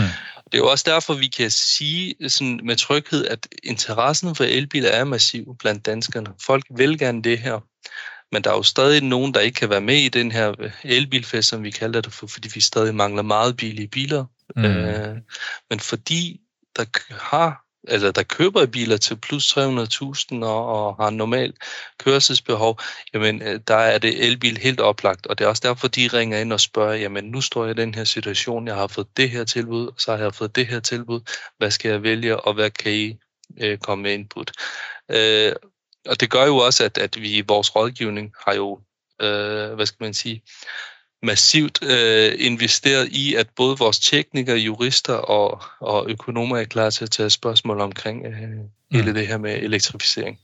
Det 0.45 0.53
er 0.53 0.57
jo 0.57 0.67
også 0.67 0.83
derfor, 0.87 1.13
vi 1.13 1.27
kan 1.27 1.51
sige 1.51 2.15
sådan 2.27 2.59
med 2.63 2.75
tryghed, 2.75 3.25
at 3.25 3.47
interessen 3.63 4.35
for 4.35 4.43
elbiler 4.43 4.89
er 4.89 5.03
massiv 5.03 5.55
blandt 5.59 5.85
danskerne. 5.85 6.29
Folk 6.41 6.65
vil 6.69 6.99
gerne 6.99 7.21
det 7.21 7.39
her. 7.39 7.59
Men 8.31 8.43
der 8.43 8.49
er 8.49 8.55
jo 8.55 8.63
stadig 8.63 9.03
nogen, 9.03 9.33
der 9.33 9.39
ikke 9.39 9.55
kan 9.55 9.69
være 9.69 9.81
med 9.81 9.95
i 9.95 10.09
den 10.09 10.31
her 10.31 10.71
elbilfest, 10.83 11.49
som 11.49 11.63
vi 11.63 11.71
kalder 11.71 12.01
det, 12.01 12.13
for, 12.13 12.27
fordi 12.27 12.49
vi 12.53 12.61
stadig 12.61 12.95
mangler 12.95 13.23
meget 13.23 13.57
billige 13.57 13.87
biler. 13.87 14.25
Mm. 14.55 14.65
Øh, 14.65 15.17
men 15.69 15.79
fordi 15.79 16.41
der 16.75 16.85
har 17.11 17.67
eller 17.87 18.11
der 18.11 18.23
køber 18.23 18.65
biler 18.65 18.97
til 18.97 19.17
plus 19.17 19.57
300.000 19.57 20.45
og, 20.45 20.65
og 20.65 20.95
har 20.95 21.09
normal 21.09 21.53
kørselsbehov, 21.99 22.79
jamen 23.13 23.41
øh, 23.41 23.59
der 23.67 23.75
er 23.75 23.97
det 23.97 24.25
elbil 24.25 24.57
helt 24.57 24.79
oplagt, 24.79 25.27
og 25.27 25.37
det 25.37 25.45
er 25.45 25.49
også 25.49 25.61
derfor, 25.65 25.87
de 25.87 26.07
ringer 26.07 26.39
ind 26.39 26.53
og 26.53 26.59
spørger, 26.59 26.95
jamen 26.95 27.23
nu 27.25 27.41
står 27.41 27.65
jeg 27.65 27.77
i 27.77 27.81
den 27.81 27.95
her 27.95 28.03
situation, 28.03 28.67
jeg 28.67 28.75
har 28.75 28.87
fået 28.87 29.17
det 29.17 29.29
her 29.29 29.43
tilbud, 29.43 29.91
så 29.97 30.11
har 30.11 30.23
jeg 30.23 30.35
fået 30.35 30.55
det 30.55 30.67
her 30.67 30.79
tilbud, 30.79 31.21
hvad 31.57 31.71
skal 31.71 31.91
jeg 31.91 32.03
vælge, 32.03 32.39
og 32.39 32.53
hvad 32.53 32.69
kan 32.69 32.91
I 32.91 33.17
øh, 33.61 33.77
komme 33.77 34.03
med 34.03 34.13
input? 34.13 34.51
Øh, 35.11 35.53
og 36.05 36.19
det 36.19 36.31
gør 36.31 36.45
jo 36.45 36.57
også, 36.57 36.83
at, 36.85 36.97
at 36.97 37.21
vi 37.21 37.37
i 37.37 37.43
vores 37.47 37.75
rådgivning 37.75 38.33
har 38.45 38.53
jo, 38.53 38.79
øh, 39.21 39.73
hvad 39.73 39.85
skal 39.85 40.03
man 40.03 40.13
sige, 40.13 40.41
massivt 41.23 41.79
øh, 41.83 42.33
investeret 42.39 43.07
i, 43.07 43.35
at 43.35 43.47
både 43.55 43.77
vores 43.77 43.99
teknikere, 43.99 44.57
jurister 44.57 45.13
og, 45.13 45.61
og 45.79 46.05
økonomer 46.09 46.57
er 46.57 46.63
klar 46.63 46.89
til 46.89 47.03
at 47.03 47.11
tage 47.11 47.29
spørgsmål 47.29 47.81
omkring 47.81 48.25
øh, 48.25 48.33
hele 48.91 49.07
mm. 49.07 49.13
det 49.13 49.27
her 49.27 49.37
med 49.37 49.55
elektrificering. 49.55 50.39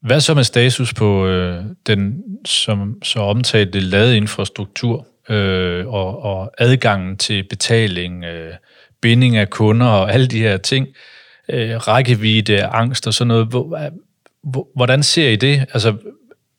Hvad 0.00 0.20
så 0.20 0.34
med 0.34 0.44
status 0.44 0.94
på 0.94 1.26
øh, 1.26 1.64
den 1.86 2.22
som 2.44 3.02
så 3.02 3.18
omtalte 3.18 3.80
ladeinfrastruktur 3.80 5.06
øh, 5.28 5.86
og, 5.86 6.22
og 6.22 6.52
adgangen 6.58 7.16
til 7.16 7.44
betaling, 7.50 8.24
øh, 8.24 8.54
binding 9.00 9.36
af 9.36 9.50
kunder 9.50 9.86
og 9.86 10.12
alle 10.12 10.26
de 10.26 10.38
her 10.38 10.56
ting, 10.56 10.88
øh, 11.48 11.76
rækkevidde, 11.76 12.64
angst 12.64 13.06
og 13.06 13.14
sådan 13.14 13.28
noget. 13.28 13.48
Hvordan 14.76 15.02
ser 15.02 15.28
I 15.28 15.36
det? 15.36 15.66
Altså, 15.72 15.94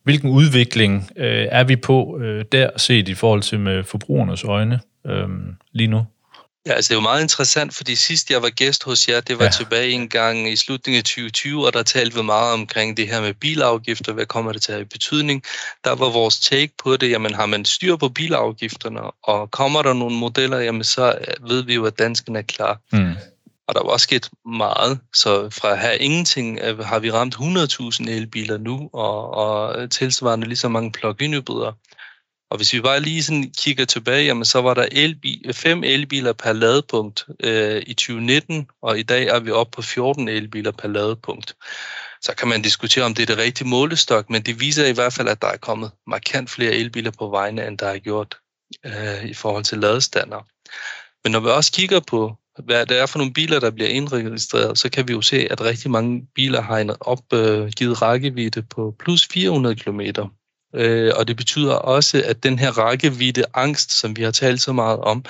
hvilken 0.07 0.29
udvikling 0.29 1.09
øh, 1.17 1.47
er 1.51 1.63
vi 1.63 1.75
på 1.75 2.19
øh, 2.21 2.45
der 2.51 2.69
set 2.77 3.07
i 3.07 3.13
forhold 3.13 3.41
til 3.41 3.59
med 3.59 3.83
forbrugernes 3.83 4.43
øjne 4.43 4.79
øh, 5.07 5.27
lige 5.71 5.87
nu? 5.87 6.05
Ja, 6.67 6.73
altså 6.73 6.89
det 6.89 6.95
er 6.95 6.97
jo 6.97 7.09
meget 7.11 7.21
interessant, 7.21 7.73
fordi 7.73 7.95
sidst 7.95 8.31
jeg 8.31 8.41
var 8.41 8.49
gæst 8.49 8.83
hos 8.83 9.09
jer, 9.09 9.21
det 9.21 9.39
var 9.39 9.43
ja. 9.43 9.49
tilbage 9.49 9.89
en 9.89 10.09
gang 10.09 10.49
i 10.49 10.55
slutningen 10.55 10.97
af 10.97 11.03
2020, 11.03 11.65
og 11.65 11.73
der 11.73 11.83
talte 11.83 12.15
vi 12.17 12.23
meget 12.23 12.53
omkring 12.53 12.97
det 12.97 13.07
her 13.07 13.21
med 13.21 13.33
bilafgifter, 13.33 14.13
hvad 14.13 14.25
kommer 14.25 14.51
det 14.51 14.61
til 14.61 14.71
at 14.71 14.75
have 14.75 14.85
i 14.85 14.89
betydning. 14.93 15.43
Der 15.83 15.95
var 15.95 16.09
vores 16.09 16.39
take 16.39 16.73
på 16.83 16.97
det, 16.97 17.09
jamen 17.09 17.33
har 17.33 17.45
man 17.45 17.65
styr 17.65 17.95
på 17.95 18.09
bilafgifterne, 18.09 19.01
og 19.23 19.51
kommer 19.51 19.81
der 19.81 19.93
nogle 19.93 20.15
modeller, 20.17 20.57
jamen 20.57 20.83
så 20.83 21.17
ved 21.47 21.63
vi 21.63 21.75
jo, 21.75 21.85
at 21.85 21.99
danskerne 21.99 22.39
er 22.39 22.43
klar. 22.43 22.79
Mm. 22.91 23.15
Og 23.67 23.75
der 23.75 23.83
var 23.83 23.89
også 23.89 24.03
sket 24.03 24.29
meget, 24.45 25.00
så 25.13 25.50
fra 25.50 25.75
her 25.75 25.91
ingenting 25.91 26.59
øh, 26.59 26.79
har 26.79 27.00
vi 27.00 27.12
ramt 27.12 27.36
100.000 27.36 28.09
elbiler 28.09 28.57
nu, 28.57 28.89
og, 28.93 29.31
og 29.31 29.91
tilsvarende 29.91 30.47
lige 30.47 30.57
så 30.57 30.69
mange 30.69 30.91
plug-in 30.91 31.33
hybrider. 31.33 31.71
Og 32.50 32.57
hvis 32.57 32.74
vi 32.74 32.81
bare 32.81 33.00
lige 33.00 33.24
sådan 33.24 33.51
kigger 33.57 33.86
tilbage, 33.86 34.25
jamen, 34.25 34.45
så 34.45 34.62
var 34.62 34.74
der 34.74 34.88
elbil, 34.91 35.53
fem 35.53 35.83
elbiler 35.83 36.33
per 36.33 36.53
ladepunkt 36.53 37.25
øh, 37.43 37.83
i 37.88 37.93
2019, 37.93 38.67
og 38.81 39.00
i 39.00 39.03
dag 39.03 39.27
er 39.27 39.39
vi 39.39 39.51
oppe 39.51 39.75
på 39.75 39.81
14 39.81 40.27
elbiler 40.27 40.71
per 40.71 40.88
ladepunkt. 40.88 41.55
Så 42.21 42.36
kan 42.36 42.47
man 42.47 42.62
diskutere, 42.62 43.05
om 43.05 43.13
det 43.13 43.24
er 43.24 43.36
det 43.36 43.38
rigtige 43.38 43.67
målestok, 43.67 44.29
men 44.29 44.41
det 44.41 44.59
viser 44.59 44.86
i 44.86 44.91
hvert 44.91 45.13
fald, 45.13 45.27
at 45.27 45.41
der 45.41 45.47
er 45.47 45.57
kommet 45.57 45.91
markant 46.07 46.50
flere 46.50 46.71
elbiler 46.71 47.12
på 47.12 47.29
vejene, 47.29 47.67
end 47.67 47.77
der 47.77 47.88
er 47.88 47.97
gjort 47.97 48.38
øh, 48.86 49.24
i 49.25 49.33
forhold 49.33 49.63
til 49.63 49.77
ladestander. 49.77 50.47
Men 51.24 51.31
når 51.31 51.39
vi 51.39 51.50
også 51.50 51.71
kigger 51.71 52.00
på, 52.00 52.36
hvad 52.65 52.85
det 52.85 52.99
er 52.99 53.05
for 53.05 53.17
nogle 53.17 53.33
biler, 53.33 53.59
der 53.59 53.71
bliver 53.71 53.89
indregistreret, 53.89 54.79
så 54.79 54.89
kan 54.89 55.07
vi 55.07 55.13
jo 55.13 55.21
se, 55.21 55.47
at 55.51 55.61
rigtig 55.61 55.91
mange 55.91 56.27
biler 56.35 56.61
har 56.61 56.77
en 56.77 56.91
opgivet 56.99 58.01
rækkevidde 58.01 58.61
på 58.61 58.95
plus 58.99 59.27
400 59.33 59.75
km. 59.75 60.01
Øh, 60.75 61.13
og 61.15 61.27
det 61.27 61.37
betyder 61.37 61.73
også, 61.73 62.23
at 62.25 62.43
den 62.43 62.59
her 62.59 62.71
rækkevidde 62.71 63.43
angst, 63.53 63.91
som 63.91 64.17
vi 64.17 64.23
har 64.23 64.31
talt 64.31 64.61
så 64.61 64.73
meget 64.73 64.99
om, 64.99 65.21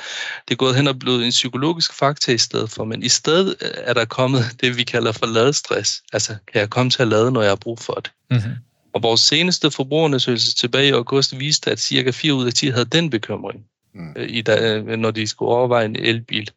det 0.47 0.53
er 0.53 0.55
gået 0.55 0.75
hen 0.75 0.87
og 0.87 0.99
blevet 0.99 1.25
en 1.25 1.29
psykologisk 1.29 1.93
faktor 1.93 2.33
i 2.33 2.37
stedet 2.37 2.69
for. 2.69 2.83
Men 2.83 3.03
i 3.03 3.09
stedet 3.09 3.55
er 3.61 3.93
der 3.93 4.05
kommet 4.05 4.43
det, 4.61 4.77
vi 4.77 4.83
kalder 4.83 5.11
for 5.11 5.25
ladestress. 5.25 6.01
Altså, 6.13 6.35
kan 6.51 6.61
jeg 6.61 6.69
komme 6.69 6.89
til 6.89 7.01
at 7.01 7.07
lade, 7.07 7.31
når 7.31 7.41
jeg 7.41 7.51
har 7.51 7.55
brug 7.55 7.79
for 7.79 7.93
det? 7.93 8.11
Mm-hmm. 8.31 8.51
Og 8.93 9.03
vores 9.03 9.21
seneste 9.21 9.71
forbrugerundersøgelse 9.71 10.55
tilbage 10.55 10.87
i 10.87 10.91
august 10.91 11.39
viste, 11.39 11.71
at 11.71 11.79
cirka 11.79 12.11
4 12.11 12.33
ud 12.33 12.47
af 12.47 12.53
10 12.53 12.67
havde 12.67 12.85
den 12.85 13.09
bekymring, 13.09 13.59
mm. 13.93 14.13
Øh, 14.15 14.29
i 14.29 14.41
da, 14.41 14.81
når 14.81 15.11
de 15.11 15.27
skulle 15.27 15.51
overveje 15.51 15.85
en 15.85 15.95
elbil. 15.95 16.51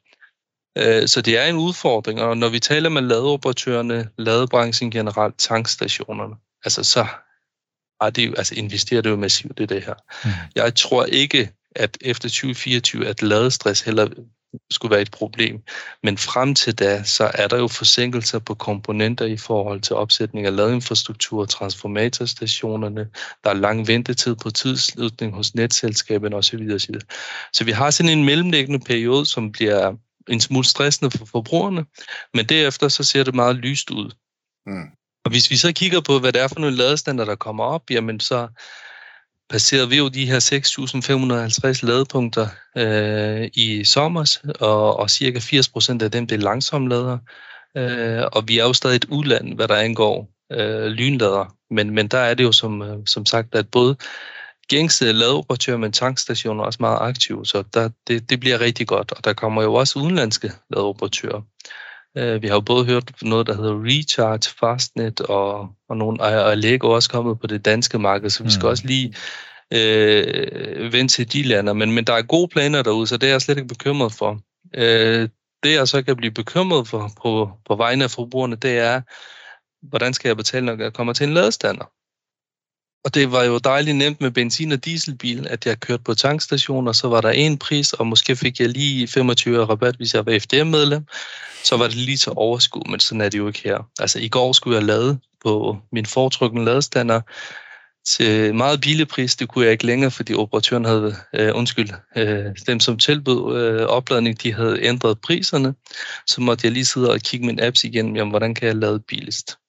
Øh, 0.81 1.09
så 1.09 1.21
det 1.21 1.39
er 1.39 1.47
en 1.47 1.57
udfordring, 1.57 2.21
og 2.21 2.37
når 2.37 2.49
vi 2.49 2.59
taler 2.59 2.89
med 2.89 3.03
ladeoperatørerne, 3.03 4.09
ladebranchen 4.19 4.91
generelt, 4.91 5.39
tankstationerne, 5.39 6.35
altså 6.65 6.85
så 6.85 7.07
har 8.01 8.11
de, 8.11 8.35
altså 8.39 8.55
investerer 8.55 9.01
det 9.01 9.11
jo 9.11 9.17
massivt 9.17 9.61
i 9.61 9.67
det 9.67 9.85
her. 9.85 9.95
Mm. 10.25 10.31
Jeg 10.55 10.75
tror 10.75 11.05
ikke, 11.05 11.51
at 11.77 11.99
efter 12.01 12.29
2024, 12.29 13.07
at 13.07 13.23
ladestress 13.23 13.81
heller 13.81 14.09
skulle 14.71 14.91
være 14.91 15.03
et 15.03 15.11
problem. 15.11 15.63
Men 16.03 16.19
frem 16.19 16.55
til 16.55 16.75
da, 16.75 17.03
så 17.03 17.31
er 17.35 17.49
der 17.49 17.59
jo 17.59 17.69
forsinkelser 17.69 18.39
på 18.39 18.55
komponenter 18.55 19.25
i 19.25 19.37
forhold 19.37 19.81
til 19.81 19.97
opsætning 19.97 20.47
af 20.47 20.57
ladeinfrastruktur, 20.57 21.45
transformatorstationerne, 21.45 23.09
der 23.45 23.51
er 23.51 23.55
lang 23.55 23.89
ventetid 23.89 24.35
på 24.35 24.51
tidsslutning 24.51 25.35
hos 25.35 25.55
netselskaberne 25.55 26.37
osv. 26.37 26.71
osv. 26.75 26.95
Så 27.53 27.65
vi 27.65 27.71
har 27.71 27.91
sådan 27.91 28.19
en 28.19 28.25
mellemliggende 28.25 28.85
periode, 28.85 29.27
som 29.27 29.53
bliver 29.53 29.95
en 30.31 30.41
smule 30.41 30.65
stressende 30.65 31.11
for 31.11 31.25
forbrugerne, 31.25 31.85
men 32.35 32.47
derefter 32.47 32.89
så 32.89 33.05
ser 33.05 33.25
det 33.25 33.35
meget 33.35 33.57
lyst 33.57 33.91
ud. 33.91 34.11
Mm. 34.67 34.85
Og 35.25 35.31
hvis 35.31 35.51
vi 35.51 35.57
så 35.57 35.73
kigger 35.73 36.01
på, 36.01 36.19
hvad 36.19 36.33
det 36.33 36.43
er 36.43 36.49
for 36.49 36.61
nogle 36.61 36.77
ladestander, 36.77 37.25
der 37.25 37.35
kommer 37.35 37.65
op, 37.65 37.91
jamen 37.91 38.21
så 38.21 38.49
passerede 39.51 39.89
vi 39.89 39.97
jo 39.97 40.09
de 40.09 40.27
her 40.27 40.41
6.550 41.83 41.87
ladepunkter 41.87 42.49
øh, 42.77 43.51
i 43.55 43.85
sommer, 43.85 44.39
og, 44.61 44.97
og 44.97 45.11
cirka 45.11 45.39
80 45.39 45.69
procent 45.69 46.03
af 46.03 46.11
dem 46.11 46.27
det 46.27 46.35
er 46.35 46.41
langsomme 46.41 46.89
lader. 46.89 47.19
Øh, 47.77 48.25
og 48.33 48.49
vi 48.49 48.59
er 48.59 48.65
jo 48.65 48.73
stadig 48.73 48.97
et 48.97 49.05
udland, 49.05 49.55
hvad 49.55 49.69
der 49.69 49.77
angår 49.77 50.29
øh, 50.53 50.87
lynlader. 50.87 51.57
Men, 51.71 51.91
men 51.91 52.09
der 52.09 52.19
er 52.19 52.35
det 52.35 52.45
jo 52.45 52.53
som, 52.53 52.83
øh, 52.83 52.99
som 53.07 53.27
sagt, 53.27 53.55
at 53.55 53.71
både 53.71 53.97
gængse 54.71 55.13
ladeoperatører, 55.13 55.77
men 55.77 55.93
tankstationer 55.93 56.63
er 56.63 56.67
også 56.67 56.77
meget 56.81 56.99
aktive, 57.01 57.47
så 57.47 57.65
der, 57.75 57.91
det, 58.07 58.31
det 58.31 58.41
bliver 58.41 58.61
rigtig 58.61 58.87
godt. 58.87 59.13
Og 59.13 59.25
der 59.25 59.33
kommer 59.33 59.63
jo 59.63 59.75
også 59.75 59.99
udenlandske 59.99 60.53
ladeoperatører. 60.71 61.43
Øh, 62.19 62.43
vi 62.43 62.47
har 62.47 62.55
jo 62.55 62.61
både 62.61 62.85
hørt 62.85 63.13
noget, 63.23 63.47
der 63.47 63.57
hedder 63.57 63.85
Recharge, 63.85 64.55
Fastnet, 64.61 65.21
og, 65.21 65.69
og, 65.89 65.97
nogle, 65.97 66.23
og 66.23 66.59
Lego 66.59 66.91
også 66.91 67.11
kommet 67.11 67.41
på 67.41 67.47
det 67.47 67.65
danske 67.65 67.99
marked, 67.99 68.31
så 68.31 68.45
vi 68.45 68.51
skal 68.51 68.63
mm. 68.63 68.71
også 68.71 68.87
lige 68.87 69.15
øh, 69.75 70.93
vende 70.93 71.13
til 71.13 71.33
de 71.33 71.43
lander. 71.43 71.73
Men, 71.73 71.93
men 71.93 72.05
der 72.05 72.13
er 72.13 72.23
gode 72.23 72.49
planer 72.49 72.83
derude, 72.83 73.07
så 73.07 73.17
det 73.17 73.27
er 73.27 73.31
jeg 73.31 73.43
slet 73.43 73.57
ikke 73.57 73.69
bekymret 73.69 74.13
for. 74.13 74.41
Øh, 74.75 75.29
det 75.63 75.75
jeg 75.75 75.89
så 75.89 76.03
kan 76.03 76.17
blive 76.17 76.33
bekymret 76.33 76.89
for 76.89 77.11
på, 77.23 77.51
på 77.67 77.77
vegne 77.77 78.05
af 78.05 78.11
forbrugerne, 78.11 78.57
det 78.57 78.79
er, 78.79 79.01
hvordan 79.89 80.15
skal 80.15 80.29
jeg 80.29 80.37
betale, 80.37 80.67
når 80.67 80.83
jeg 80.83 80.93
kommer 80.93 81.13
til 81.13 81.27
en 81.27 81.35
ladestander? 81.35 81.85
Og 83.05 83.15
det 83.15 83.33
var 83.33 83.45
jo 83.45 83.59
dejligt 83.59 83.97
nemt 83.97 84.21
med 84.21 84.31
benzin- 84.31 84.73
og 84.73 84.85
dieselbil, 84.85 85.47
at 85.51 85.67
jeg 85.67 85.81
kørte 85.81 86.03
på 86.03 86.15
tankstation, 86.15 86.89
og 86.89 86.95
så 86.95 87.09
var 87.09 87.21
der 87.21 87.31
en 87.31 87.59
pris, 87.59 87.93
og 87.93 88.07
måske 88.07 88.37
fik 88.37 88.61
jeg 88.61 88.69
lige 88.69 89.09
25 89.09 89.65
rabat, 89.65 89.97
hvis 89.97 90.15
jeg 90.15 90.27
var 90.27 90.39
FDM-medlem. 90.39 91.05
Så 91.65 91.77
var 91.77 91.87
det 91.87 91.97
lige 91.97 92.17
til 92.17 92.33
overskud, 92.37 92.91
men 92.91 93.01
sådan 93.01 93.21
er 93.21 93.29
det 93.29 93.39
jo 93.39 93.47
ikke 93.47 93.61
her. 93.65 93.89
Altså 94.01 94.19
i 94.19 94.29
går 94.29 94.53
skulle 94.53 94.77
jeg 94.77 94.85
lade 94.85 95.19
på 95.45 95.77
min 95.93 96.07
foretrukne 96.07 96.65
ladestander 96.65 97.21
til 98.07 98.55
meget 98.55 98.81
billig 98.81 99.09
pris. 99.09 99.37
Det 99.37 99.49
kunne 99.49 99.65
jeg 99.65 99.73
ikke 99.73 99.87
længere, 99.87 100.11
fordi 100.11 100.35
operatøren 100.35 100.85
havde, 100.85 101.17
øh, 101.35 101.51
undskyld, 101.55 101.91
øh, 102.17 102.45
dem 102.67 102.81
som 102.81 102.99
tilbød 102.99 103.57
øh, 103.57 103.87
opladning, 103.87 104.43
de 104.43 104.53
havde 104.53 104.83
ændret 104.83 105.21
priserne. 105.21 105.75
Så 106.27 106.41
måtte 106.41 106.67
jeg 106.67 106.73
lige 106.73 106.85
sidde 106.85 107.11
og 107.11 107.21
kigge 107.21 107.47
min 107.47 107.61
apps 107.61 107.85
igennem, 107.85 108.17
jamen, 108.17 108.31
hvordan 108.31 108.55
kan 108.55 108.69
jeg 108.69 108.77
lade 108.77 109.01
billigst. 109.01 109.60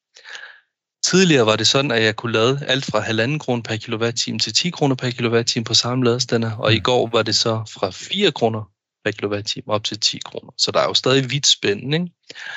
Tidligere 1.03 1.45
var 1.45 1.55
det 1.55 1.67
sådan, 1.67 1.91
at 1.91 2.03
jeg 2.03 2.15
kunne 2.15 2.31
lade 2.31 2.65
alt 2.67 2.85
fra 2.85 2.99
1,5 2.99 3.37
kroner 3.37 3.63
per 3.63 3.75
kilowatt-time 3.75 4.39
til 4.39 4.53
10 4.53 4.69
kroner 4.69 4.95
per 4.95 5.09
kilowatt-time 5.09 5.65
på 5.65 5.73
samme 5.73 6.05
ladestander, 6.05 6.51
og 6.51 6.73
i 6.73 6.77
mm. 6.77 6.83
går 6.83 7.07
var 7.07 7.23
det 7.23 7.35
så 7.35 7.63
fra 7.69 7.89
4 7.89 8.31
kroner 8.31 8.69
per 9.05 9.11
kilowatt-time 9.11 9.63
op 9.67 9.83
til 9.83 9.99
10 9.99 10.19
kroner. 10.25 10.53
Så 10.57 10.71
der 10.71 10.79
er 10.79 10.87
jo 10.87 10.93
stadig 10.93 11.31
vidt 11.31 11.47
spændende. 11.47 12.11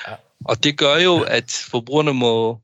Ja. 0.09 0.15
Og 0.45 0.65
det 0.65 0.79
gør 0.79 0.97
jo, 0.97 1.21
at 1.21 1.67
forbrugerne 1.71 2.15
må 2.15 2.61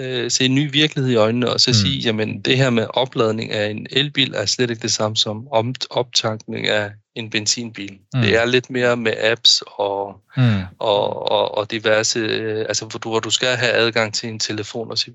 øh, 0.00 0.30
se 0.30 0.44
en 0.44 0.54
ny 0.54 0.72
virkelighed 0.72 1.12
i 1.12 1.16
øjnene, 1.16 1.50
og 1.50 1.60
så 1.60 1.70
mm. 1.70 1.74
sige, 1.74 1.98
jamen 1.98 2.40
det 2.40 2.56
her 2.56 2.70
med 2.70 2.86
opladning 2.94 3.52
af 3.52 3.70
en 3.70 3.86
elbil 3.90 4.34
er 4.34 4.46
slet 4.46 4.70
ikke 4.70 4.82
det 4.82 4.92
samme 4.92 5.16
som 5.16 5.48
optankning 5.90 6.66
af 6.66 6.92
en 7.14 7.30
benzinbil. 7.30 7.98
Mm. 8.14 8.20
Det 8.20 8.36
er 8.36 8.44
lidt 8.44 8.70
mere 8.70 8.96
med 8.96 9.12
apps 9.18 9.62
og, 9.66 10.20
mm. 10.36 10.62
og, 10.78 11.30
og, 11.30 11.58
og 11.58 11.70
diverse, 11.70 12.18
øh, 12.18 12.58
altså 12.60 12.84
hvor 12.84 12.98
du, 12.98 13.08
hvor 13.08 13.20
du 13.20 13.30
skal 13.30 13.56
have 13.56 13.72
adgang 13.72 14.14
til 14.14 14.28
en 14.28 14.38
telefon 14.38 14.92
osv. 14.92 15.12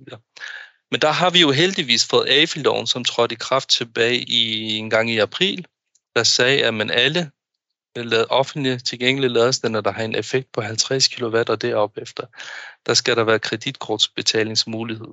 Men 0.91 1.01
der 1.01 1.11
har 1.11 1.29
vi 1.29 1.41
jo 1.41 1.51
heldigvis 1.51 2.05
fået 2.05 2.29
AFI-loven, 2.29 2.87
som 2.87 3.03
trådte 3.03 3.33
i 3.33 3.37
kraft 3.41 3.69
tilbage 3.69 4.17
i 4.17 4.69
en 4.77 4.89
gang 4.89 5.11
i 5.11 5.17
april, 5.17 5.65
der 6.15 6.23
sagde, 6.23 6.65
at 6.65 6.73
man 6.73 6.91
alle 6.91 7.31
offentligt 8.29 8.87
tilgængelige 8.87 9.33
ladestander, 9.33 9.81
der 9.81 9.91
har 9.91 10.03
en 10.03 10.15
effekt 10.15 10.51
på 10.51 10.61
50 10.61 11.07
kW 11.07 11.37
og 11.47 11.61
derop 11.61 11.97
efter, 11.97 12.23
der 12.85 12.93
skal 12.93 13.15
der 13.15 13.23
være 13.23 13.39
kreditkortsbetalingsmulighed. 13.39 15.07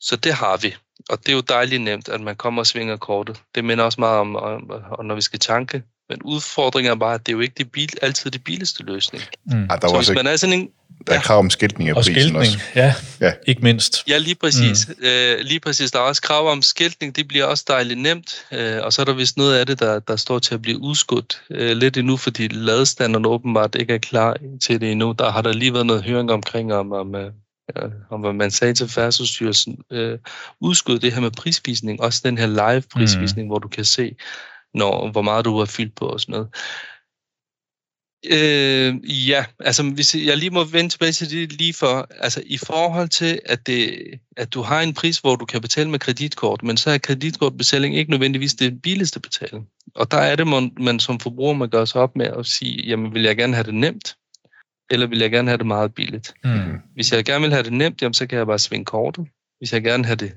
Så 0.00 0.16
det 0.16 0.34
har 0.34 0.56
vi. 0.56 0.76
Og 1.08 1.18
det 1.18 1.28
er 1.28 1.32
jo 1.32 1.40
dejligt 1.40 1.82
nemt, 1.82 2.08
at 2.08 2.20
man 2.20 2.36
kommer 2.36 2.62
og 2.62 2.66
svinger 2.66 2.96
kortet. 2.96 3.36
Det 3.54 3.64
minder 3.64 3.84
også 3.84 4.00
meget 4.00 4.18
om, 4.18 4.36
om, 4.36 4.70
om 4.98 5.06
når 5.06 5.14
vi 5.14 5.20
skal 5.20 5.38
tanke. 5.38 5.82
Men 6.08 6.22
udfordringen 6.22 6.90
er 6.90 6.94
bare, 6.94 7.14
at 7.14 7.26
det 7.26 7.32
er 7.32 7.36
jo 7.36 7.40
ikke 7.40 7.54
det 7.58 7.72
bil, 7.72 7.88
altid 8.02 8.30
det 8.30 8.44
billigste 8.44 8.82
løsning. 8.82 9.24
Mm. 9.46 9.66
Ah, 9.70 9.80
der 9.80 9.88
så 9.88 9.96
hvis 9.96 10.10
man 10.10 10.26
er 10.26 10.36
sådan 10.36 10.58
en... 10.58 10.68
Der 11.06 11.12
er 11.12 11.16
ja. 11.16 11.22
krav 11.22 11.38
om 11.38 11.50
skiltning 11.50 11.88
af 11.90 11.94
og 11.94 11.96
prisen 11.96 12.14
skiltning, 12.14 12.36
også. 12.36 12.58
Ja, 12.74 12.94
ja, 13.20 13.32
ikke 13.46 13.62
mindst. 13.62 14.04
Ja, 14.08 14.18
lige 14.18 14.34
præcis. 14.34 14.88
Mm. 14.88 15.04
Øh, 15.04 15.38
lige 15.40 15.60
præcis. 15.60 15.90
Der 15.90 15.98
er 15.98 16.02
også 16.02 16.22
krav 16.22 16.48
om 16.48 16.62
skiltning, 16.62 17.16
det 17.16 17.28
bliver 17.28 17.44
også 17.44 17.64
dejligt 17.68 18.00
nemt. 18.00 18.44
Øh, 18.52 18.82
og 18.82 18.92
så 18.92 19.02
er 19.02 19.04
der 19.04 19.12
vist 19.12 19.36
noget 19.36 19.58
af 19.58 19.66
det, 19.66 19.80
der, 19.80 19.98
der 19.98 20.16
står 20.16 20.38
til 20.38 20.54
at 20.54 20.62
blive 20.62 20.78
udskudt 20.78 21.42
øh, 21.50 21.76
lidt 21.76 21.96
endnu, 21.96 22.16
fordi 22.16 22.48
ladestanderne 22.48 23.28
åbenbart 23.28 23.74
ikke 23.74 23.94
er 23.94 23.98
klar 23.98 24.36
til 24.62 24.80
det 24.80 24.92
endnu. 24.92 25.12
Der 25.12 25.30
har 25.30 25.42
der 25.42 25.52
lige 25.52 25.72
været 25.72 25.86
noget 25.86 26.02
høring 26.02 26.30
omkring, 26.30 26.74
om, 26.74 26.92
om 26.92 27.14
øh, 27.14 27.30
om 28.10 28.20
hvad 28.20 28.32
man 28.32 28.50
sagde 28.50 28.74
til 28.74 28.88
Færdselsstyrelsen, 28.88 29.78
øh, 29.90 30.18
udskud 30.60 30.98
det 30.98 31.12
her 31.12 31.20
med 31.20 31.30
prisvisning, 31.30 32.00
også 32.00 32.20
den 32.24 32.38
her 32.38 32.46
live 32.46 32.82
prisvisning, 32.92 33.46
mm. 33.46 33.48
hvor 33.48 33.58
du 33.58 33.68
kan 33.68 33.84
se, 33.84 34.16
når, 34.74 35.10
hvor 35.10 35.22
meget 35.22 35.44
du 35.44 35.58
har 35.58 35.64
fyldt 35.64 35.94
på 35.94 36.06
og 36.06 36.20
sådan 36.20 36.32
noget. 36.32 36.48
Øh, 38.30 39.28
ja, 39.28 39.44
altså 39.60 39.82
hvis 39.82 40.14
jeg 40.14 40.36
lige 40.36 40.50
må 40.50 40.64
vende 40.64 40.90
tilbage 40.90 41.12
til 41.12 41.30
det 41.30 41.52
lige 41.52 41.74
for, 41.74 42.08
altså 42.18 42.42
i 42.46 42.58
forhold 42.58 43.08
til, 43.08 43.40
at, 43.44 43.66
det, 43.66 44.04
at 44.36 44.54
du 44.54 44.62
har 44.62 44.80
en 44.80 44.94
pris, 44.94 45.18
hvor 45.18 45.36
du 45.36 45.44
kan 45.44 45.60
betale 45.60 45.90
med 45.90 45.98
kreditkort, 45.98 46.62
men 46.62 46.76
så 46.76 46.90
er 46.90 46.98
kreditkortbetaling 46.98 47.96
ikke 47.96 48.10
nødvendigvis 48.10 48.54
det 48.54 48.82
billigste 48.82 49.20
betaling. 49.20 49.66
Og 49.94 50.10
der 50.10 50.16
er 50.16 50.36
det, 50.36 50.46
man, 50.46 50.72
man 50.80 51.00
som 51.00 51.20
forbruger 51.20 51.54
man 51.54 51.70
gør 51.70 51.84
sig 51.84 52.00
op 52.00 52.16
med 52.16 52.26
at 52.26 52.46
sige, 52.46 52.86
jamen 52.86 53.14
vil 53.14 53.22
jeg 53.22 53.36
gerne 53.36 53.54
have 53.54 53.66
det 53.66 53.74
nemt, 53.74 54.16
eller 54.94 55.06
vil 55.06 55.18
jeg 55.18 55.30
gerne 55.30 55.48
have 55.48 55.58
det 55.58 55.66
meget 55.66 55.94
billigt? 55.94 56.34
Mm. 56.44 56.80
Hvis 56.94 57.12
jeg 57.12 57.24
gerne 57.24 57.42
vil 57.42 57.52
have 57.52 57.62
det 57.62 57.72
nemt, 57.72 58.02
jamen, 58.02 58.14
så 58.14 58.26
kan 58.26 58.38
jeg 58.38 58.46
bare 58.46 58.58
svinge 58.58 58.84
kortet. 58.84 59.26
Hvis 59.58 59.72
jeg 59.72 59.82
gerne 59.82 60.04
have 60.04 60.16
det 60.16 60.32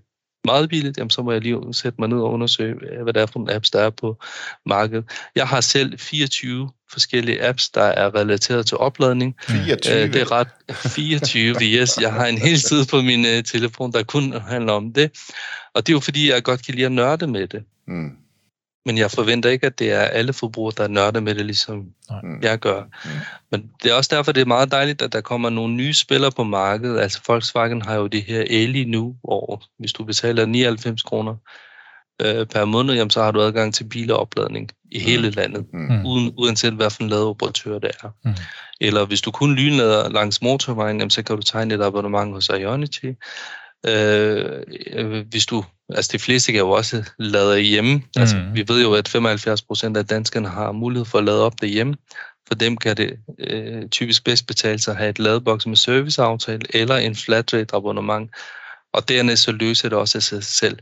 meget 0.46 0.70
billigt, 0.70 0.98
jamen, 0.98 1.10
så 1.10 1.22
må 1.22 1.32
jeg 1.32 1.42
lige 1.42 1.74
sætte 1.74 1.96
mig 2.00 2.10
ned 2.10 2.18
og 2.18 2.32
undersøge, 2.32 2.76
hvad 3.04 3.14
det 3.14 3.22
er 3.22 3.26
for 3.26 3.40
nogle 3.40 3.54
apps, 3.54 3.72
der 3.72 3.80
er 3.80 3.90
på 3.90 4.18
markedet. 4.66 5.06
Jeg 5.36 5.48
har 5.48 5.62
selv 5.62 6.00
24 6.00 6.70
forskellige 6.92 7.48
apps, 7.48 7.70
der 7.70 7.82
er 7.82 8.16
relateret 8.16 8.66
til 8.66 8.78
opladning. 8.78 9.36
24? 9.42 9.96
Øh, 9.96 10.14
det 10.14 10.22
er 10.22 10.32
ret 10.32 10.48
24, 10.76 11.56
yes. 11.62 11.98
Jeg 12.02 12.14
har 12.14 12.26
en 12.26 12.38
hel 12.38 12.60
side 12.60 12.86
på 12.86 13.02
min 13.02 13.20
uh, 13.20 13.44
telefon, 13.44 13.92
der 13.92 14.04
kun 14.04 14.34
handler 14.42 14.74
om 14.74 14.94
det. 14.94 15.12
Og 15.76 15.88
det 15.88 15.94
er 15.94 15.96
jo 15.96 16.00
fordi, 16.00 16.32
jeg 16.32 16.44
godt 16.44 16.66
kan 16.66 16.76
lide 16.76 16.86
at 16.86 16.92
nørde 16.92 17.28
med 17.28 17.48
det. 17.48 17.64
Mm. 17.88 18.12
Men 18.88 18.98
jeg 18.98 19.12
forventer 19.12 19.50
ikke, 19.50 19.66
at 19.66 19.80
det 19.80 19.92
er 19.92 20.02
alle 20.02 20.34
forbrugere, 20.34 20.74
der 20.78 20.88
nørder 20.88 21.20
med 21.20 21.36
det, 21.36 21.46
ligesom 21.46 21.86
Nej. 22.10 22.22
jeg 22.42 22.60
gør. 22.60 22.84
Mm. 22.84 23.10
Men 23.52 23.72
det 23.84 23.92
er 23.92 23.96
også 23.96 24.16
derfor, 24.16 24.32
det 24.32 24.42
er 24.42 24.46
meget 24.46 24.72
dejligt, 24.72 25.02
at 25.02 25.14
der 25.14 25.22
kommer 25.22 25.50
nogle 25.50 25.74
nye 25.74 25.94
spillere 25.94 26.32
på 26.32 26.44
markedet. 26.44 27.00
Altså 27.00 27.20
Volkswagen 27.28 27.82
har 27.82 27.96
jo 27.96 28.08
det 28.08 28.24
her 28.24 28.44
Eli 28.50 28.86
nu, 28.86 29.16
hvor 29.24 29.64
hvis 29.80 29.94
du 29.94 30.04
betaler 30.04 30.46
99 30.46 31.02
kroner 31.02 31.36
øh, 32.22 32.46
per 32.46 32.66
måned, 32.66 32.96
jamen, 32.96 33.10
så 33.10 33.24
har 33.24 33.32
du 33.32 33.42
adgang 33.42 33.74
til 33.74 33.84
bilopladning 33.84 34.70
i 34.92 35.00
hele 35.00 35.28
mm. 35.28 35.34
landet, 35.38 35.66
mm. 35.74 36.06
uden, 36.06 36.34
uanset 36.38 36.74
hvad 36.74 36.90
for 36.90 37.04
en 37.04 37.10
ladeoperatør 37.10 37.80
det 37.80 37.92
er. 38.04 38.10
Mm. 38.26 38.34
Eller 38.82 39.06
hvis 39.06 39.22
du 39.22 39.32
kun 39.32 39.56
lynlader 39.56 40.10
langs 40.10 40.42
motorvejen, 40.42 40.98
jamen, 40.98 41.10
så 41.10 41.24
kan 41.24 41.36
du 41.36 41.42
tegne 41.42 41.74
et 41.74 41.82
abonnement 41.82 42.34
hos 42.34 42.50
Ionity. 42.50 43.12
Øh, 43.86 44.64
øh, 44.88 45.28
hvis 45.28 45.46
du, 45.46 45.66
altså 45.90 46.12
de 46.12 46.20
fleste 46.20 46.52
kan 46.52 46.60
jo 46.60 46.70
også 46.70 47.04
lade 47.20 47.60
hjemme. 47.60 47.96
Mm. 47.96 48.04
Altså, 48.16 48.38
vi 48.54 48.66
ved 48.68 48.82
jo, 48.82 48.94
at 48.94 49.08
75 49.08 49.62
procent 49.62 49.98
af 49.98 50.06
danskerne 50.06 50.48
har 50.50 50.72
mulighed 50.72 51.06
for 51.06 51.18
at 51.18 51.24
lade 51.24 51.46
op 51.46 51.62
derhjemme. 51.62 51.96
For 52.48 52.56
dem 52.56 52.78
kan 52.78 52.98
det 52.98 53.20
øh, 53.40 53.90
typisk 53.90 54.24
bedst 54.24 54.48
betale 54.48 54.80
sig 54.80 54.92
at 54.92 54.98
have 54.98 55.10
et 55.10 55.20
ladeboks 55.20 55.68
med 55.68 55.76
serviceaftale 55.76 56.62
eller 56.74 56.96
en 56.96 57.16
flat 57.16 57.54
rate 57.54 57.76
abonnement. 57.76 58.32
Og 58.94 59.10
dernæst 59.10 59.44
så 59.44 59.52
løser 59.52 59.90
det 59.90 59.98
også 59.98 60.18
af 60.18 60.24
sig 60.24 60.44
selv. 60.44 60.80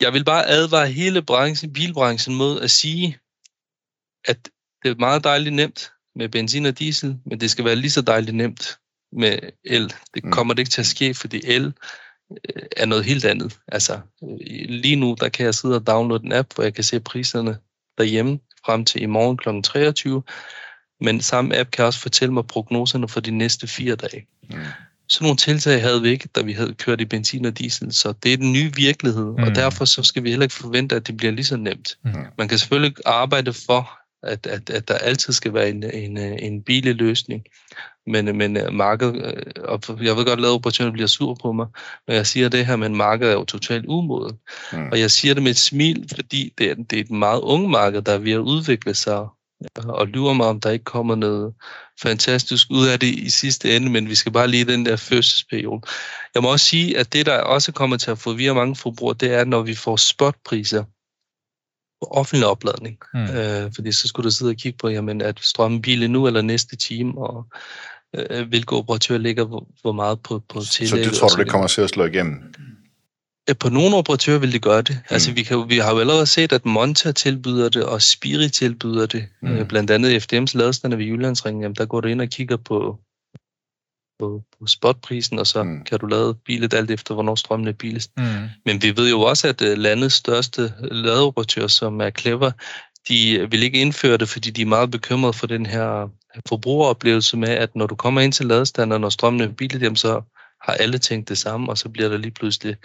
Jeg 0.00 0.12
vil 0.12 0.24
bare 0.24 0.46
advare 0.46 0.86
hele 0.86 1.22
branchen, 1.22 1.72
bilbranchen 1.72 2.34
mod 2.34 2.60
at 2.60 2.70
sige, 2.70 3.18
at 4.24 4.48
det 4.82 4.90
er 4.90 4.94
meget 4.98 5.24
dejligt 5.24 5.54
nemt 5.54 5.92
med 6.14 6.28
benzin 6.28 6.66
og 6.66 6.78
diesel, 6.78 7.18
men 7.26 7.40
det 7.40 7.50
skal 7.50 7.64
være 7.64 7.76
lige 7.76 7.90
så 7.90 8.02
dejligt 8.02 8.36
nemt 8.36 8.78
med 9.16 9.38
el. 9.64 9.92
Det 10.14 10.24
mm. 10.24 10.32
kommer 10.32 10.54
det 10.54 10.58
ikke 10.58 10.70
til 10.70 10.80
at 10.80 10.86
ske, 10.86 11.14
fordi 11.14 11.40
el 11.44 11.72
øh, 12.30 12.62
er 12.76 12.86
noget 12.86 13.04
helt 13.04 13.24
andet. 13.24 13.58
Altså, 13.68 14.00
lige 14.68 14.96
nu, 14.96 15.16
der 15.20 15.28
kan 15.28 15.46
jeg 15.46 15.54
sidde 15.54 15.74
og 15.74 15.86
downloade 15.86 16.24
en 16.24 16.32
app, 16.32 16.54
hvor 16.54 16.64
jeg 16.64 16.74
kan 16.74 16.84
se 16.84 17.00
priserne 17.00 17.58
derhjemme 17.98 18.38
frem 18.66 18.84
til 18.84 19.02
i 19.02 19.06
morgen 19.06 19.36
kl. 19.36 19.62
23, 19.62 20.22
men 21.00 21.20
samme 21.20 21.58
app 21.58 21.70
kan 21.70 21.84
også 21.84 22.00
fortælle 22.00 22.34
mig 22.34 22.46
prognoserne 22.46 23.08
for 23.08 23.20
de 23.20 23.30
næste 23.30 23.66
fire 23.66 23.96
dage. 23.96 24.26
Mm. 24.50 24.56
Sådan 25.08 25.24
nogle 25.24 25.36
tiltag 25.36 25.82
havde 25.82 26.02
vi 26.02 26.08
ikke, 26.08 26.28
da 26.28 26.42
vi 26.42 26.52
havde 26.52 26.74
kørt 26.74 27.00
i 27.00 27.04
benzin 27.04 27.44
og 27.44 27.58
diesel, 27.58 27.92
så 27.92 28.12
det 28.12 28.32
er 28.32 28.36
den 28.36 28.52
nye 28.52 28.72
virkelighed, 28.74 29.24
mm. 29.24 29.42
og 29.42 29.54
derfor 29.54 29.84
så 29.84 30.02
skal 30.02 30.24
vi 30.24 30.30
heller 30.30 30.44
ikke 30.44 30.54
forvente, 30.54 30.96
at 30.96 31.06
det 31.06 31.16
bliver 31.16 31.32
lige 31.32 31.44
så 31.44 31.56
nemt. 31.56 31.98
Mm. 32.04 32.12
Man 32.38 32.48
kan 32.48 32.58
selvfølgelig 32.58 32.96
arbejde 33.06 33.52
for, 33.52 33.90
at, 34.22 34.46
at, 34.46 34.70
at 34.70 34.88
der 34.88 34.94
altid 34.94 35.32
skal 35.32 35.54
være 35.54 35.68
en, 35.68 35.82
en, 35.82 36.18
en 36.18 36.62
bileløsning, 36.62 37.44
men, 38.06 38.36
men 38.38 38.56
øh, 38.56 38.72
markedet, 38.72 39.16
øh, 39.16 39.64
og 39.64 39.80
jeg 40.02 40.16
ved 40.16 40.24
godt, 40.24 40.40
at 40.40 40.46
operatøren 40.46 40.92
bliver 40.92 41.06
sur 41.06 41.34
på 41.34 41.52
mig, 41.52 41.66
når 42.08 42.14
jeg 42.14 42.26
siger 42.26 42.48
det 42.48 42.66
her, 42.66 42.76
men 42.76 42.96
markedet 42.96 43.32
er 43.32 43.36
jo 43.36 43.44
totalt 43.44 43.86
umoden. 43.86 44.38
Mm. 44.72 44.88
Og 44.92 45.00
jeg 45.00 45.10
siger 45.10 45.34
det 45.34 45.42
med 45.42 45.50
et 45.50 45.56
smil, 45.56 46.08
fordi 46.14 46.52
det 46.58 46.70
er, 46.70 46.74
det 46.74 46.92
er 46.92 47.00
et 47.00 47.10
meget 47.10 47.40
unge 47.40 47.68
marked, 47.68 48.02
der 48.02 48.12
er 48.12 48.18
ved 48.18 48.32
at 48.32 48.38
udvikle 48.38 48.94
sig, 48.94 49.26
og 49.76 50.06
lyver 50.06 50.32
mig, 50.32 50.46
om 50.46 50.60
der 50.60 50.70
ikke 50.70 50.84
kommer 50.84 51.14
noget 51.14 51.54
fantastisk 52.02 52.66
ud 52.70 52.86
af 52.86 53.00
det 53.00 53.06
i 53.06 53.30
sidste 53.30 53.76
ende, 53.76 53.90
men 53.90 54.08
vi 54.08 54.14
skal 54.14 54.32
bare 54.32 54.48
lige 54.48 54.64
den 54.64 54.86
der 54.86 54.96
fødselsperiode. 54.96 55.82
Jeg 56.34 56.42
må 56.42 56.52
også 56.52 56.66
sige, 56.66 56.98
at 56.98 57.12
det, 57.12 57.26
der 57.26 57.38
også 57.38 57.72
kommer 57.72 57.96
til 57.96 58.10
at 58.10 58.18
forvirre 58.18 58.54
mange 58.54 58.76
forbrugere, 58.76 59.16
det 59.20 59.32
er, 59.32 59.44
når 59.44 59.62
vi 59.62 59.74
får 59.74 59.96
spotpriser 59.96 60.84
på 62.00 62.06
offentlig 62.10 62.46
opladning. 62.46 62.98
Mm. 63.14 63.20
Øh, 63.20 63.72
fordi 63.74 63.92
så 63.92 64.08
skulle 64.08 64.24
du 64.24 64.30
sidde 64.30 64.50
og 64.50 64.56
kigge 64.56 64.78
på, 64.78 64.88
jamen, 64.88 65.20
at 65.20 65.40
strømmen 65.40 65.82
bilen 65.82 66.10
nu 66.10 66.26
eller 66.26 66.42
næste 66.42 66.76
time, 66.76 67.18
og 67.18 67.46
øh, 68.14 68.48
hvilke 68.48 68.76
operatører 68.76 69.18
ligger 69.18 69.44
hvor, 69.44 69.66
hvor 69.82 69.92
meget 69.92 70.20
på, 70.20 70.42
på 70.48 70.60
tillæg. 70.60 71.04
Så 71.04 71.10
det 71.10 71.18
tror 71.18 71.28
du, 71.28 71.42
det 71.42 71.48
kommer 71.48 71.68
til 71.68 71.80
at 71.80 71.90
slå 71.90 72.04
igennem? 72.04 72.54
På 73.60 73.68
nogle 73.68 73.96
operatører 73.96 74.38
vil 74.38 74.52
det 74.52 74.62
gøre 74.62 74.82
det. 74.82 74.90
Mm. 74.90 75.14
Altså, 75.14 75.32
vi, 75.32 75.42
kan, 75.42 75.64
vi 75.68 75.78
har 75.78 75.92
jo 75.92 75.98
allerede 75.98 76.26
set, 76.26 76.52
at 76.52 76.66
Monta 76.66 77.12
tilbyder 77.12 77.68
det, 77.68 77.84
og 77.84 78.02
Spirit 78.02 78.52
tilbyder 78.52 79.06
det. 79.06 79.28
Mm. 79.42 79.48
Øh, 79.48 79.68
blandt 79.68 79.90
andet 79.90 80.32
FDM's 80.32 80.58
ladestander 80.58 80.96
ved 80.96 81.06
Jyllandsringen, 81.06 81.62
jamen, 81.62 81.76
der 81.76 81.86
går 81.86 82.00
du 82.00 82.08
ind 82.08 82.20
og 82.20 82.28
kigger 82.28 82.56
på, 82.56 82.98
på, 84.18 84.42
på 84.58 84.66
spotprisen, 84.66 85.38
og 85.38 85.46
så 85.46 85.62
mm. 85.62 85.84
kan 85.84 85.98
du 85.98 86.06
lade 86.06 86.34
bilet 86.34 86.74
alt 86.74 86.90
efter, 86.90 87.14
hvornår 87.14 87.34
strømmen 87.34 87.68
er 87.68 87.72
billigst. 87.72 88.10
Mm. 88.16 88.24
Men 88.64 88.82
vi 88.82 88.96
ved 88.96 89.10
jo 89.10 89.20
også, 89.20 89.48
at 89.48 89.62
øh, 89.62 89.78
landets 89.78 90.14
største 90.14 90.72
ladeoperatør, 90.80 91.66
som 91.66 92.00
er 92.00 92.10
Clever, 92.10 92.50
de 93.08 93.46
vil 93.50 93.62
ikke 93.62 93.80
indføre 93.80 94.16
det, 94.16 94.28
fordi 94.28 94.50
de 94.50 94.62
er 94.62 94.66
meget 94.66 94.90
bekymrede 94.90 95.32
for 95.32 95.46
den 95.46 95.66
her 95.66 96.08
forbrugeroplevelse 96.48 97.36
med, 97.36 97.48
at 97.48 97.76
når 97.76 97.86
du 97.86 97.94
kommer 97.94 98.20
ind 98.20 98.32
til 98.32 98.46
ladestanderen, 98.46 99.00
når 99.00 99.10
strømmen 99.10 99.40
er 99.40 99.52
billigt, 99.52 99.82
jamen 99.82 99.96
så 99.96 100.22
har 100.62 100.72
alle 100.72 100.98
tænkt 100.98 101.28
det 101.28 101.38
samme, 101.38 101.68
og 101.68 101.78
så 101.78 101.88
bliver 101.88 102.08
der 102.08 102.16
lige 102.16 102.30
pludselig 102.30 102.76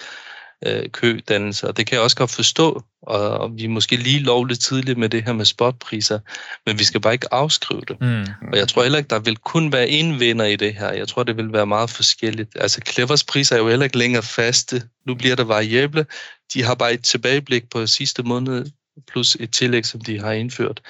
øh, 0.66 0.90
kødannelse. 0.90 1.68
Og 1.68 1.78
det 1.78 1.88
kan 1.88 1.96
jeg 1.96 2.04
også 2.04 2.18
godt 2.18 2.32
forstå, 2.32 2.84
og, 3.02 3.30
og 3.30 3.58
vi 3.58 3.64
er 3.64 3.70
måske 3.70 3.96
lige 3.96 4.20
lovligt 4.20 4.62
tidligt 4.62 4.98
med 4.98 5.10
det 5.10 5.24
her 5.24 5.34
med 5.34 5.46
spotpriser, 5.46 6.20
men 6.66 6.80
vi 6.80 6.84
skal 6.84 7.02
bare 7.02 7.14
ikke 7.14 7.34
afskrive 7.34 7.82
det. 7.88 8.02
Mm. 8.02 8.26
Og 8.52 8.58
jeg 8.58 8.68
tror 8.68 8.84
heller 8.84 8.98
ikke, 8.98 9.10
der 9.10 9.20
vil 9.20 9.38
kun 9.38 9.72
være 9.72 9.90
en 9.90 10.20
vinder 10.20 10.46
i 10.46 10.56
det 10.56 10.76
her. 10.76 10.92
Jeg 10.92 11.08
tror, 11.08 11.24
det 11.24 11.38
vil 11.38 11.54
være 11.54 11.68
meget 11.68 11.90
forskelligt. 11.90 12.50
Altså 12.56 12.82
Clevers 12.88 13.24
priser 13.24 13.56
er 13.56 13.60
jo 13.60 13.70
heller 13.70 13.84
ikke 13.84 13.98
længere 13.98 14.24
faste. 14.24 14.84
Nu 15.08 15.16
bliver 15.16 15.36
der 15.36 15.44
variable. 15.44 16.06
De 16.54 16.64
har 16.64 16.76
bare 16.76 16.94
et 16.94 17.04
tilbageblik 17.04 17.70
på 17.70 17.88
sidste 17.88 18.24
måned, 18.24 18.66
plus 19.08 19.38
et 19.40 19.52
tillæg, 19.52 19.86
som 19.86 20.02
de 20.02 20.20
har 20.20 20.32
indført. 20.32 20.82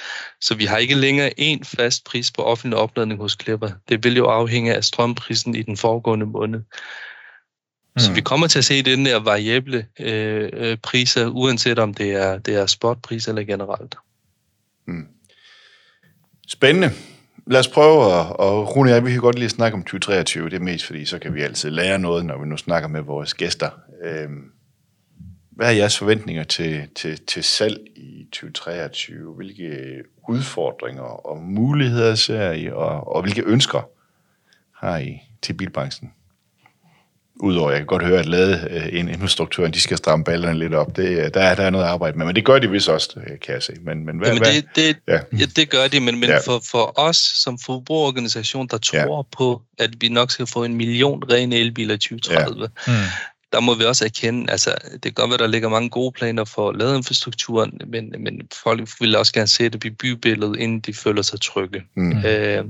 Så 0.41 0.55
vi 0.55 0.65
har 0.65 0.77
ikke 0.77 0.95
længere 0.95 1.39
en 1.39 1.63
fast 1.63 2.03
pris 2.05 2.31
på 2.31 2.41
offentlig 2.41 2.79
opladning 2.79 3.21
hos 3.21 3.37
Clever. 3.41 3.69
Det 3.89 4.03
vil 4.03 4.15
jo 4.15 4.25
afhænge 4.25 4.75
af 4.75 4.83
strømprisen 4.83 5.55
i 5.55 5.61
den 5.61 5.77
foregående 5.77 6.25
måned. 6.25 6.59
Mm. 6.59 7.99
Så 7.99 8.13
vi 8.13 8.21
kommer 8.21 8.47
til 8.47 8.59
at 8.59 8.65
se 8.65 8.81
den 8.81 9.05
der 9.05 9.19
variable 9.19 9.85
øh, 9.99 10.49
øh, 10.53 10.77
priser, 10.77 11.27
uanset 11.27 11.79
om 11.79 11.93
det 11.93 12.11
er, 12.11 12.37
det 12.37 12.55
er 12.55 12.65
spotpris 12.65 13.27
eller 13.27 13.43
generelt. 13.43 13.95
Mm. 14.87 15.07
Spændende. 16.47 16.91
Lad 17.47 17.59
os 17.59 17.67
prøve, 17.67 18.05
at, 18.05 18.35
og 18.35 18.75
Rune 18.75 18.89
og 18.89 18.95
jeg, 18.95 19.05
vi 19.05 19.11
kan 19.11 19.21
godt 19.21 19.39
lige 19.39 19.49
snakke 19.49 19.75
om 19.75 19.83
2023, 19.83 20.49
det 20.49 20.55
er 20.55 20.59
mest 20.59 20.85
fordi, 20.85 21.05
så 21.05 21.19
kan 21.19 21.33
vi 21.33 21.41
altid 21.41 21.69
lære 21.69 21.99
noget, 21.99 22.25
når 22.25 22.39
vi 22.39 22.45
nu 22.45 22.57
snakker 22.57 22.89
med 22.89 23.01
vores 23.01 23.33
gæster. 23.33 23.69
Øhm, 24.03 24.51
hvad 25.61 25.69
er 25.69 25.75
jeres 25.75 25.97
forventninger 25.97 26.43
til, 26.43 26.87
til, 26.95 27.19
til 27.27 27.43
salg 27.43 27.77
i 27.95 28.27
2023? 28.31 29.33
Hvilke 29.33 30.03
udfordringer 30.29 31.27
og 31.27 31.37
muligheder 31.37 32.15
ser 32.15 32.51
I, 32.51 32.67
og, 32.67 33.15
og 33.15 33.21
hvilke 33.21 33.43
ønsker 33.45 33.81
har 34.85 34.97
I 34.97 35.21
til 35.41 35.53
bilbranchen? 35.53 36.11
Udover, 37.35 37.71
jeg 37.71 37.79
kan 37.79 37.87
godt 37.87 38.05
høre, 38.05 38.19
at 38.19 38.25
lade 38.25 38.67
øh, 38.71 38.99
en 38.99 39.09
infrastrukturen, 39.09 39.73
de 39.73 39.81
skal 39.81 39.97
stramme 39.97 40.25
ballerne 40.25 40.59
lidt 40.59 40.73
op. 40.73 40.95
Det, 40.95 41.09
øh, 41.09 41.33
der, 41.33 41.41
er, 41.41 41.55
der 41.55 41.63
er 41.63 41.69
noget 41.69 41.85
arbejde 41.85 42.17
med, 42.17 42.25
men 42.25 42.35
det 42.35 42.45
gør 42.45 42.59
de 42.59 42.69
vist 42.69 42.89
også, 42.89 43.19
øh, 43.19 43.39
kan 43.39 43.53
jeg 43.53 43.63
se. 43.63 43.73
Men, 43.81 44.05
men 44.05 44.17
hvad, 44.17 44.27
Jamen 44.27 44.43
det, 44.43 44.65
det, 44.75 44.97
ja. 45.07 45.19
ja. 45.39 45.45
det 45.55 45.69
gør 45.69 45.87
de, 45.87 45.99
men, 45.99 46.19
men 46.19 46.29
ja. 46.29 46.37
for, 46.37 46.61
for 46.71 46.99
os 46.99 47.17
som 47.17 47.59
forbrugerorganisation, 47.59 48.67
der 48.67 48.77
tror 48.77 49.17
ja. 49.17 49.37
på, 49.37 49.61
at 49.79 49.89
vi 49.99 50.09
nok 50.09 50.31
skal 50.31 50.47
få 50.47 50.63
en 50.63 50.75
million 50.75 51.23
rene 51.31 51.55
elbiler 51.55 51.93
i 51.93 51.97
2030, 51.97 52.61
ja. 52.61 52.93
mm. 52.93 52.93
Der 53.53 53.59
må 53.59 53.75
vi 53.75 53.83
også 53.83 54.05
erkende, 54.05 54.51
altså 54.51 54.75
det 54.93 55.01
kan 55.01 55.13
godt 55.13 55.29
være, 55.29 55.37
der 55.37 55.47
ligger 55.47 55.69
mange 55.69 55.89
gode 55.89 56.11
planer 56.11 56.45
for 56.45 56.71
ladeinfrastrukturen, 56.71 57.81
men, 57.87 58.15
men 58.19 58.41
folk 58.63 58.89
vil 58.99 59.15
også 59.15 59.33
gerne 59.33 59.47
se 59.47 59.69
det 59.69 59.85
i 59.85 59.89
bybilledet, 59.89 60.59
inden 60.59 60.79
de 60.79 60.93
føler 60.93 61.21
sig 61.21 61.41
trygge. 61.41 61.83
Mm. 61.95 62.17
Øh, 62.17 62.65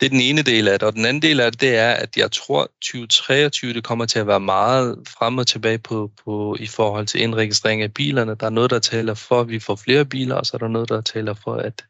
det 0.00 0.06
er 0.06 0.10
den 0.10 0.20
ene 0.20 0.42
del 0.42 0.68
af 0.68 0.78
det. 0.78 0.86
Og 0.86 0.94
den 0.94 1.06
anden 1.06 1.22
del 1.22 1.40
af 1.40 1.52
det, 1.52 1.60
det 1.60 1.76
er, 1.76 1.90
at 1.90 2.16
jeg 2.16 2.32
tror, 2.32 2.70
2023 2.82 3.72
det 3.72 3.84
kommer 3.84 4.06
til 4.06 4.18
at 4.18 4.26
være 4.26 4.40
meget 4.40 4.98
frem 5.08 5.38
og 5.38 5.46
tilbage 5.46 5.78
på, 5.78 6.10
på, 6.24 6.56
i 6.60 6.66
forhold 6.66 7.06
til 7.06 7.22
indregistrering 7.22 7.82
af 7.82 7.94
bilerne. 7.94 8.34
Der 8.34 8.46
er 8.46 8.50
noget, 8.50 8.70
der 8.70 8.78
taler 8.78 9.14
for, 9.14 9.40
at 9.40 9.48
vi 9.48 9.58
får 9.58 9.76
flere 9.76 10.04
biler, 10.04 10.34
og 10.34 10.46
så 10.46 10.50
er 10.54 10.58
der 10.58 10.68
noget, 10.68 10.88
der 10.88 11.00
taler 11.00 11.34
for, 11.34 11.54
at 11.54 11.84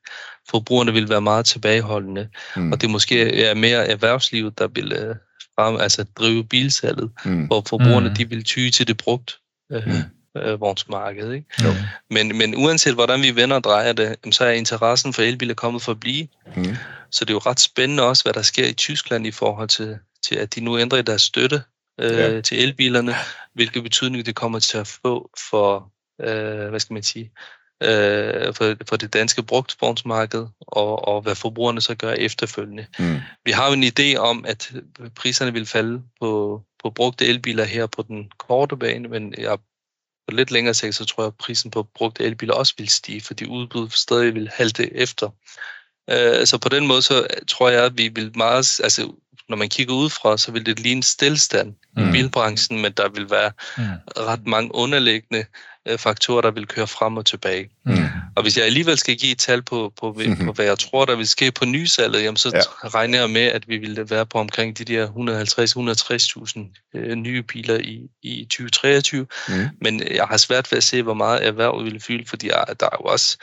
forbrugerne 0.50 0.92
vil 0.92 1.08
være 1.08 1.20
meget 1.20 1.46
tilbageholdende. 1.46 2.28
Mm. 2.56 2.72
Og 2.72 2.80
det 2.80 2.90
måske 2.90 3.44
er 3.44 3.54
mere 3.54 3.88
erhvervslivet, 3.88 4.58
der 4.58 4.68
vil 4.68 4.92
øh, 4.92 5.14
frem, 5.58 5.76
altså 5.76 6.04
drive 6.04 6.44
bilsalget, 6.44 7.10
mm. 7.24 7.46
hvor 7.46 7.62
forbrugerne 7.68 8.08
mm. 8.08 8.14
de 8.14 8.28
vil 8.28 8.44
tyge 8.44 8.70
til 8.70 8.88
det 8.88 8.96
brugt. 8.96 9.38
Øh, 9.72 9.86
mm 9.86 9.92
øh, 10.42 10.60
vognsmarked. 10.60 11.32
Ikke? 11.32 11.46
Jo. 11.64 11.68
Men, 12.10 12.38
men 12.38 12.54
uanset 12.56 12.94
hvordan 12.94 13.22
vi 13.22 13.36
vender 13.36 13.56
og 13.56 13.64
drejer 13.64 13.92
det, 13.92 14.16
så 14.30 14.44
er 14.44 14.50
interessen 14.50 15.12
for 15.12 15.22
elbiler 15.22 15.54
kommet 15.54 15.82
for 15.82 15.92
at 15.92 16.00
blive. 16.00 16.28
Mm. 16.56 16.76
Så 17.10 17.24
det 17.24 17.30
er 17.30 17.34
jo 17.34 17.38
ret 17.38 17.60
spændende 17.60 18.02
også, 18.02 18.24
hvad 18.24 18.32
der 18.32 18.42
sker 18.42 18.66
i 18.66 18.72
Tyskland 18.72 19.26
i 19.26 19.30
forhold 19.30 19.68
til, 19.68 19.98
til 20.22 20.34
at 20.34 20.54
de 20.54 20.60
nu 20.60 20.78
ændrer 20.78 21.02
deres 21.02 21.22
støtte 21.22 21.62
øh, 22.00 22.18
ja. 22.18 22.40
til 22.40 22.62
elbilerne, 22.62 23.14
hvilke 23.54 23.82
betydning 23.82 24.26
det 24.26 24.34
kommer 24.34 24.58
til 24.58 24.78
at 24.78 24.86
få 24.86 25.30
for, 25.50 25.92
øh, 26.22 26.68
hvad 26.68 26.80
skal 26.80 26.94
man 26.94 27.02
sige, 27.02 27.30
øh, 27.82 28.54
for, 28.54 28.76
for 28.88 28.96
det 28.96 29.12
danske 29.12 29.42
brugtvognsmarked, 29.42 30.46
og, 30.60 31.08
og 31.08 31.22
hvad 31.22 31.34
forbrugerne 31.34 31.80
så 31.80 31.94
gør 31.94 32.12
efterfølgende. 32.12 32.86
Mm. 32.98 33.20
Vi 33.44 33.50
har 33.50 33.66
jo 33.66 33.72
en 33.72 33.84
idé 33.84 34.16
om, 34.16 34.44
at 34.48 34.72
priserne 35.16 35.52
vil 35.52 35.66
falde 35.66 36.02
på, 36.20 36.62
på 36.82 36.90
brugte 36.90 37.26
elbiler 37.26 37.64
her 37.64 37.86
på 37.86 38.02
den 38.02 38.30
korte 38.38 38.76
bane, 38.76 39.08
men 39.08 39.34
jeg 39.38 39.58
på 40.28 40.34
lidt 40.34 40.50
længere 40.50 40.74
sigt, 40.74 40.94
så 40.94 41.04
tror 41.04 41.22
jeg, 41.22 41.28
at 41.28 41.34
prisen 41.38 41.70
på 41.70 41.82
brugte 41.82 42.24
elbiler 42.24 42.54
også 42.54 42.74
vil 42.78 42.88
stige, 42.88 43.20
fordi 43.20 43.46
udbuddet 43.46 43.92
stadig 43.92 44.34
vil 44.34 44.50
halte 44.54 44.96
efter. 44.96 45.30
Øh, 46.10 46.46
så 46.46 46.58
på 46.58 46.68
den 46.68 46.86
måde, 46.86 47.02
så 47.02 47.26
tror 47.48 47.68
jeg, 47.68 47.84
at 47.84 47.98
vi 47.98 48.08
vil 48.08 48.32
meget, 48.36 48.80
altså 48.82 49.12
når 49.48 49.56
man 49.56 49.68
kigger 49.68 49.94
udefra, 49.94 50.38
så 50.38 50.52
vil 50.52 50.66
det 50.66 50.80
ligne 50.80 51.02
stillstand 51.02 51.74
mm. 51.96 52.08
i 52.08 52.12
bilbranchen, 52.12 52.82
men 52.82 52.92
der 52.92 53.08
vil 53.08 53.30
være 53.30 53.52
mm. 53.78 53.84
ret 54.16 54.46
mange 54.46 54.74
underliggende 54.74 55.44
faktorer, 55.96 56.40
der 56.40 56.50
vil 56.50 56.66
køre 56.66 56.86
frem 56.86 57.16
og 57.16 57.26
tilbage. 57.26 57.68
Mm. 57.84 57.96
Og 58.36 58.42
hvis 58.42 58.56
jeg 58.56 58.64
alligevel 58.64 58.98
skal 58.98 59.16
give 59.16 59.32
et 59.32 59.38
tal 59.38 59.62
på, 59.62 59.92
på, 60.00 60.12
på, 60.12 60.20
mm-hmm. 60.26 60.46
på 60.46 60.52
hvad 60.52 60.64
jeg 60.64 60.78
tror, 60.78 61.04
der 61.04 61.16
vil 61.16 61.28
ske 61.28 61.52
på 61.52 61.64
nysalget, 61.64 62.22
jamen 62.22 62.36
så 62.36 62.50
ja. 62.54 62.88
regner 62.88 63.20
jeg 63.20 63.30
med, 63.30 63.42
at 63.42 63.68
vi 63.68 63.76
vil 63.76 64.10
være 64.10 64.26
på 64.26 64.38
omkring 64.38 64.78
de 64.78 64.84
der 64.84 65.06
150-160.000 65.08 66.98
øh, 66.98 67.14
nye 67.14 67.42
biler 67.42 67.78
i, 67.78 68.08
i 68.22 68.44
2023. 68.44 69.26
Mm. 69.48 69.54
Men 69.80 70.02
jeg 70.14 70.24
har 70.24 70.36
svært 70.36 70.72
ved 70.72 70.76
at 70.76 70.84
se, 70.84 71.02
hvor 71.02 71.14
meget 71.14 71.46
erhverv 71.46 71.84
vil 71.84 72.00
fylde, 72.00 72.28
fordi 72.28 72.48
der, 72.48 72.64
der, 72.64 72.86
er 72.86 72.96
jo 73.00 73.04
også, 73.04 73.36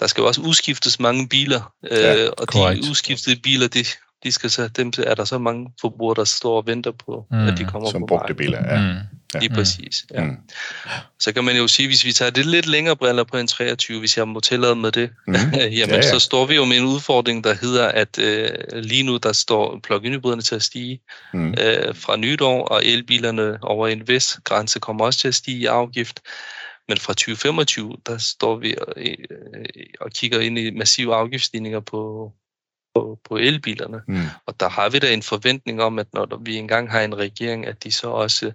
der 0.00 0.06
skal 0.06 0.20
jo 0.20 0.26
også 0.26 0.40
udskiftes 0.40 1.00
mange 1.00 1.28
biler, 1.28 1.72
øh, 1.90 1.98
ja, 1.98 2.28
og 2.28 2.46
correct. 2.46 2.82
de 2.82 2.90
udskiftede 2.90 3.36
biler, 3.36 3.68
de, 3.68 3.84
de 4.24 4.32
skal 4.32 4.50
så, 4.50 4.68
dem 4.68 4.92
er 4.98 5.14
der 5.14 5.24
så 5.24 5.38
mange 5.38 5.70
forbrugere, 5.80 6.14
der 6.14 6.24
står 6.24 6.56
og 6.56 6.66
venter 6.66 6.90
på, 6.90 7.26
mm. 7.30 7.46
at 7.46 7.58
de 7.58 7.64
kommer 7.64 7.90
Som 7.90 8.02
på 8.02 8.06
brugte 8.06 8.34
biler, 8.34 8.74
ja. 8.74 8.92
Mm. 8.92 9.17
Ja. 9.34 9.38
Lige 9.38 9.54
præcis, 9.54 10.06
ja. 10.14 10.24
Mm. 10.24 10.36
Så 11.18 11.32
kan 11.32 11.44
man 11.44 11.56
jo 11.56 11.68
sige, 11.68 11.88
hvis 11.88 12.04
vi 12.04 12.12
tager 12.12 12.30
det 12.30 12.46
lidt 12.46 12.66
længere 12.66 12.96
briller 12.96 13.24
på 13.24 13.36
en 13.36 13.46
23, 13.46 13.98
hvis 13.98 14.16
jeg 14.16 14.28
må 14.28 14.40
tillade 14.40 14.76
med 14.76 14.92
det, 14.92 15.10
mm. 15.26 15.34
jamen 15.54 15.72
ja, 15.72 15.96
ja. 15.96 16.02
så 16.02 16.18
står 16.18 16.46
vi 16.46 16.54
jo 16.54 16.64
med 16.64 16.76
en 16.76 16.84
udfordring, 16.84 17.44
der 17.44 17.54
hedder, 17.54 17.88
at 17.88 18.18
øh, 18.18 18.50
lige 18.72 19.02
nu 19.02 19.16
der 19.16 19.32
står 19.32 19.80
plug-in 19.82 20.12
hybriderne 20.12 20.42
til 20.42 20.54
at 20.54 20.62
stige 20.62 21.00
mm. 21.32 21.54
øh, 21.60 21.96
fra 21.96 22.16
nytår, 22.16 22.64
og 22.64 22.84
elbilerne 22.84 23.58
over 23.62 23.88
en 23.88 24.08
vis 24.08 24.38
grænse 24.44 24.80
kommer 24.80 25.04
også 25.04 25.20
til 25.20 25.28
at 25.28 25.34
stige 25.34 25.58
i 25.58 25.66
afgift. 25.66 26.20
Men 26.88 26.98
fra 26.98 27.12
2025, 27.12 27.96
der 28.06 28.18
står 28.18 28.56
vi 28.56 28.74
øh, 28.96 29.16
og 30.00 30.10
kigger 30.10 30.40
ind 30.40 30.58
i 30.58 30.70
massive 30.70 31.14
afgiftsstigninger 31.14 31.80
på, 31.80 32.32
på, 32.94 33.18
på 33.28 33.36
elbilerne. 33.36 34.00
Mm. 34.08 34.26
Og 34.46 34.60
der 34.60 34.68
har 34.68 34.88
vi 34.88 34.98
da 34.98 35.12
en 35.12 35.22
forventning 35.22 35.82
om, 35.82 35.98
at 35.98 36.06
når 36.14 36.42
vi 36.42 36.56
engang 36.56 36.90
har 36.90 37.00
en 37.00 37.16
regering, 37.16 37.66
at 37.66 37.84
de 37.84 37.92
så 37.92 38.08
også 38.08 38.52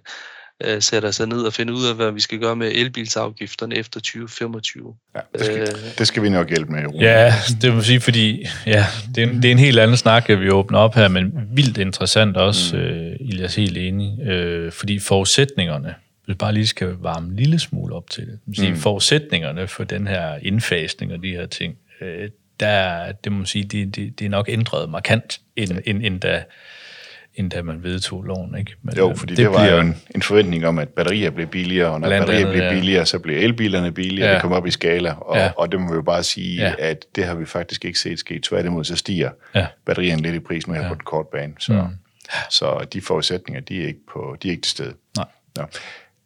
øh, 0.64 0.82
sætter 0.82 1.10
sig 1.10 1.28
ned 1.28 1.42
og 1.42 1.52
finder 1.52 1.74
ud 1.74 1.86
af, 1.86 1.94
hvad 1.94 2.12
vi 2.12 2.20
skal 2.20 2.38
gøre 2.38 2.56
med 2.56 2.72
elbilsafgifterne 2.74 3.76
efter 3.76 4.00
2025. 4.00 4.94
Ja, 5.14 5.20
det 5.38 5.46
skal, 5.46 5.60
øh, 5.60 5.98
det 5.98 6.06
skal 6.06 6.22
vi 6.22 6.28
nok 6.28 6.48
hjælpe 6.48 6.72
med. 6.72 6.86
Rune. 6.86 7.04
Ja, 7.04 7.32
det 7.62 7.74
må 7.74 7.80
sige, 7.80 8.00
fordi 8.00 8.46
ja, 8.66 8.86
det, 9.14 9.24
er 9.24 9.28
en, 9.28 9.36
det 9.36 9.44
er 9.44 9.52
en 9.52 9.58
helt 9.58 9.78
anden 9.78 9.96
snak, 9.96 10.30
at 10.30 10.40
vi 10.40 10.50
åbner 10.50 10.78
op 10.78 10.94
her, 10.94 11.08
men 11.08 11.32
vildt 11.52 11.78
interessant 11.78 12.36
også, 12.36 12.76
mm. 12.76 12.82
øh, 12.82 13.16
Ilias, 13.20 13.54
helt 13.54 13.78
enig, 13.78 14.28
øh, 14.28 14.72
fordi 14.72 14.98
forudsætningerne, 14.98 15.94
hvis 16.24 16.36
bare 16.36 16.52
lige 16.52 16.66
skal 16.66 16.88
varme 17.00 17.28
en 17.28 17.36
lille 17.36 17.58
smule 17.58 17.94
op 17.94 18.10
til 18.10 18.26
det, 18.26 18.56
sige, 18.56 18.70
mm. 18.70 18.76
forudsætningerne 18.76 19.68
for 19.68 19.84
den 19.84 20.06
her 20.06 20.38
indfasning 20.42 21.12
og 21.12 21.22
de 21.22 21.30
her 21.30 21.46
ting, 21.46 21.74
øh, 22.00 22.28
der, 22.60 23.12
det 23.12 23.32
må 23.32 23.38
man 23.38 23.46
sige, 23.46 23.64
det, 23.64 23.96
det, 23.96 24.18
det 24.18 24.24
er 24.24 24.28
nok 24.28 24.48
ændret 24.48 24.90
markant, 24.90 25.40
end, 25.56 25.72
end, 25.86 26.02
end 26.02 26.20
da 26.20 26.44
end 27.36 27.50
da 27.50 27.62
man 27.62 27.82
vedtog 27.82 28.22
loven. 28.22 28.58
Ikke? 28.58 28.74
Men, 28.82 28.96
jo, 28.96 29.14
fordi 29.16 29.30
det, 29.30 29.38
det 29.38 29.50
var 29.50 29.66
jo 29.66 29.80
en, 29.80 30.02
en 30.14 30.22
forventning 30.22 30.66
om, 30.66 30.78
at 30.78 30.88
batterier 30.88 31.30
blev 31.30 31.46
billigere, 31.46 31.90
og 31.90 32.00
når 32.00 32.08
batterier 32.08 32.46
andet, 32.46 32.52
blev 32.52 32.70
billigere, 32.70 32.98
ja. 32.98 33.04
så 33.04 33.18
blev 33.18 33.36
elbilerne 33.36 33.92
billigere, 33.92 34.28
ja. 34.28 34.34
det 34.34 34.42
kom 34.42 34.52
op 34.52 34.66
i 34.66 34.70
skala, 34.70 35.12
og, 35.12 35.36
ja. 35.36 35.50
og 35.56 35.72
det 35.72 35.80
må 35.80 35.88
vi 35.88 35.94
jo 35.94 36.02
bare 36.02 36.22
sige, 36.22 36.62
ja. 36.62 36.74
at 36.78 37.06
det 37.14 37.24
har 37.24 37.34
vi 37.34 37.46
faktisk 37.46 37.84
ikke 37.84 37.98
set 37.98 38.18
ske. 38.18 38.40
Tværtimod, 38.40 38.84
så 38.84 38.96
stiger 38.96 39.30
ja. 39.54 39.66
batterierne 39.86 40.22
lidt 40.22 40.34
i 40.34 40.40
pris 40.40 40.66
nu 40.66 40.74
her 40.74 40.82
ja. 40.82 40.88
på 40.88 40.94
den 40.94 41.04
korte 41.04 41.28
bane. 41.32 41.52
Så, 41.58 41.72
mm. 41.72 41.80
så 42.50 42.86
de 42.92 43.00
forudsætninger, 43.00 43.60
de 43.60 43.82
er 43.82 43.86
ikke, 43.86 44.06
på, 44.12 44.36
de 44.42 44.48
er 44.48 44.52
ikke 44.52 44.62
til 44.62 44.70
stede. 44.70 44.94
Nej. 45.16 45.26
Ja. 45.58 45.64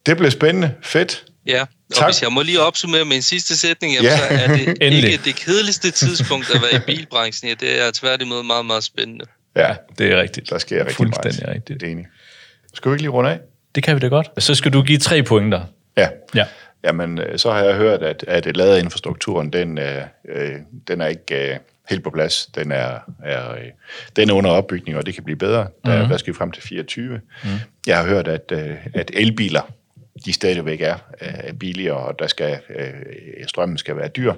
Det 0.07 0.17
blev 0.17 0.31
spændende. 0.31 0.75
Fedt. 0.83 1.25
Ja, 1.47 1.61
og 1.63 1.69
tak. 1.95 2.09
hvis 2.09 2.23
jeg 2.23 2.33
må 2.33 2.43
lige 2.43 2.61
opsummere 2.61 3.05
med 3.05 3.17
en 3.17 3.23
sidste 3.23 3.59
sætning, 3.59 3.95
jamen, 3.95 4.11
ja. 4.11 4.17
så 4.17 4.25
er 4.31 4.47
det 4.47 5.05
ikke 5.05 5.21
det 5.25 5.37
kedeligste 5.37 5.91
tidspunkt 5.91 6.51
at 6.55 6.63
være 6.63 6.75
i 6.75 6.85
bilbranchen. 6.87 7.49
Ja, 7.49 7.55
det 7.55 7.87
er 7.87 7.91
tværtimod 7.91 8.43
meget, 8.43 8.67
meget 8.67 8.85
spændende. 8.85 9.25
Ja, 9.59 9.75
det 9.99 10.13
er 10.13 10.21
rigtigt. 10.21 10.51
Der 10.51 10.59
sker 10.59 10.79
rigtig 10.79 10.97
Fuldstændig 10.97 11.41
meget. 11.43 11.55
rigtigt. 11.55 11.81
Det 11.81 11.87
er 11.87 11.93
enig. 11.93 12.07
Skal 12.75 12.91
vi 12.91 12.95
ikke 12.95 13.03
lige 13.03 13.11
runde 13.11 13.31
af? 13.31 13.41
Det 13.75 13.83
kan 13.83 13.95
vi 13.95 14.01
da 14.01 14.07
godt. 14.07 14.31
Så 14.39 14.55
skal 14.55 14.73
du 14.73 14.83
give 14.83 14.99
tre 14.99 15.23
pointer. 15.23 15.65
Ja. 15.97 16.09
ja. 16.35 16.45
Jamen, 16.85 17.19
øh, 17.19 17.39
så 17.39 17.53
har 17.53 17.63
jeg 17.63 17.75
hørt, 17.75 18.03
at, 18.03 18.25
at 18.29 18.57
ladeinfrastrukturen, 18.57 19.53
den, 19.53 19.79
øh, 19.79 20.03
øh, 20.29 20.53
den 20.89 21.01
er 21.01 21.07
ikke 21.07 21.53
øh, 21.53 21.59
helt 21.91 22.05
på 22.05 22.11
plads. 22.11 22.47
Den 22.47 22.73
er, 22.73 22.99
er, 23.25 23.53
øh, 23.53 23.59
den 24.17 24.31
er 24.31 24.35
under 24.35 24.51
opbygning, 24.51 24.97
og 24.97 25.07
det 25.07 25.15
kan 25.15 25.25
blive 25.25 25.37
bedre. 25.37 25.67
Der, 25.85 25.95
mm-hmm. 25.95 26.09
der 26.09 26.17
skal 26.17 26.33
vi 26.33 26.37
frem 26.37 26.51
til 26.51 26.63
24. 26.63 27.21
Mm. 27.45 27.51
Jeg 27.87 27.99
har 27.99 28.07
hørt, 28.07 28.29
at, 28.29 28.53
øh, 28.53 28.77
at 28.95 29.11
elbiler, 29.15 29.73
de 30.25 30.33
stadigvæk 30.33 30.81
er 30.81 30.97
øh, 31.23 31.53
billigere, 31.55 31.97
og 31.97 32.19
der 32.19 32.27
skal, 32.27 32.59
øh, 32.77 32.93
strømmen 33.47 33.79
skal 33.79 33.97
være 33.97 34.09
dyr. 34.09 34.33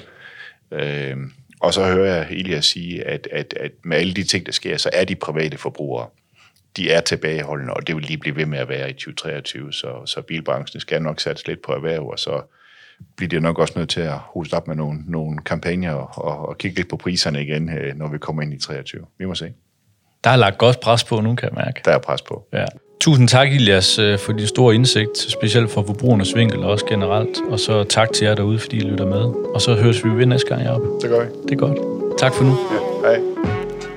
Øh, 0.72 1.16
og 1.61 1.75
så 1.75 1.85
hører 1.85 2.16
jeg 2.16 2.27
Elias 2.31 2.66
sige, 2.66 3.05
at, 3.05 3.29
at, 3.33 3.55
at 3.61 3.73
med 3.85 3.96
alle 3.96 4.14
de 4.14 4.25
ting, 4.25 4.46
der 4.46 4.53
sker, 4.53 4.77
så 4.77 4.90
er 4.92 5.05
de 5.05 5.14
private 5.16 5.59
forbrugere, 5.59 6.09
de 6.77 6.90
er 6.90 7.01
tilbageholdende, 7.01 7.75
og 7.75 7.87
det 7.87 7.96
vil 7.96 8.05
lige 8.05 8.18
blive 8.18 8.37
ved 8.37 8.46
med 8.46 8.59
at 8.59 8.68
være 8.68 8.90
i 8.90 8.92
2023, 8.92 9.73
så, 9.73 10.07
så 10.07 10.23
bilbranchen 10.23 10.81
skal 10.81 11.03
nok 11.03 11.20
sætte 11.20 11.46
lidt 11.46 11.62
på 11.62 11.73
erhverv, 11.73 12.07
og 12.07 12.18
så 12.18 12.42
bliver 13.16 13.29
de 13.29 13.40
nok 13.40 13.59
også 13.59 13.75
nødt 13.77 13.90
til 13.90 14.01
at 14.01 14.18
hoste 14.18 14.55
op 14.55 14.68
med 14.68 14.77
nogle, 14.77 14.99
nogle 15.07 15.38
kampagner 15.38 15.92
og, 15.92 16.25
og, 16.25 16.49
og 16.49 16.59
kigge 16.59 16.77
lidt 16.77 16.88
på 16.88 16.96
priserne 16.96 17.42
igen, 17.42 17.79
øh, 17.79 17.96
når 17.96 18.09
vi 18.09 18.18
kommer 18.18 18.42
ind 18.42 18.55
i 18.55 18.59
23. 18.59 19.07
Vi 19.18 19.25
må 19.25 19.35
se. 19.35 19.53
Der 20.25 20.31
er 20.31 20.37
lagt 20.37 20.59
godt 20.59 20.81
pres 20.81 21.05
på 21.05 21.20
nu, 21.20 21.35
kan 21.35 21.49
jeg 21.49 21.64
mærke. 21.64 21.81
Der 21.85 21.92
er 21.92 21.99
pres 21.99 22.23
på. 22.23 22.49
Ja. 22.53 22.64
Tusind 23.00 23.28
tak, 23.28 23.52
Ilias, 23.52 23.98
øh, 23.98 24.18
for 24.18 24.32
din 24.32 24.46
store 24.46 24.74
indsigt, 24.74 25.18
specielt 25.18 25.70
for 25.70 25.82
forbrugernes 25.86 26.36
vinkel 26.36 26.58
og 26.58 26.70
også 26.70 26.86
generelt. 26.86 27.40
Og 27.50 27.60
så 27.60 27.84
tak 27.84 28.12
til 28.12 28.24
jer 28.24 28.34
derude, 28.34 28.58
fordi 28.58 28.76
I 28.76 28.80
lytter 28.80 29.06
med. 29.06 29.22
Og 29.54 29.60
så 29.60 29.74
høres 29.74 30.04
vi 30.04 30.10
ved 30.10 30.26
næste 30.26 30.48
gang, 30.48 30.62
Jacob. 30.62 30.82
Det 31.02 31.10
gør 31.10 31.20
vi. 31.20 31.26
Det 31.44 31.52
er 31.52 31.56
godt. 31.56 31.78
Tak 32.18 32.34
for 32.34 32.44
nu. 32.44 32.56
Ja, 33.04 33.08
hej. 33.08 33.20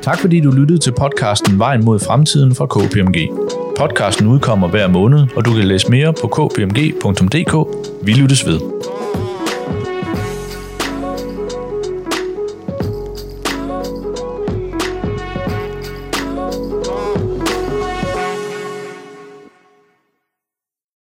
Tak 0.01 0.19
fordi 0.19 0.39
du 0.39 0.51
lyttede 0.51 0.79
til 0.79 0.91
podcasten 0.91 1.59
Vejen 1.59 1.85
mod 1.85 1.99
fremtiden 1.99 2.55
fra 2.55 2.65
KPMG. 2.65 3.29
Podcasten 3.77 4.27
udkommer 4.27 4.67
hver 4.67 4.87
måned, 4.87 5.27
og 5.35 5.45
du 5.45 5.53
kan 5.53 5.63
læse 5.63 5.91
mere 5.91 6.13
på 6.21 6.27
kpmg.dk. 6.27 7.67
Vi 8.05 8.11
lyttes 8.11 8.45
ved. 8.45 8.72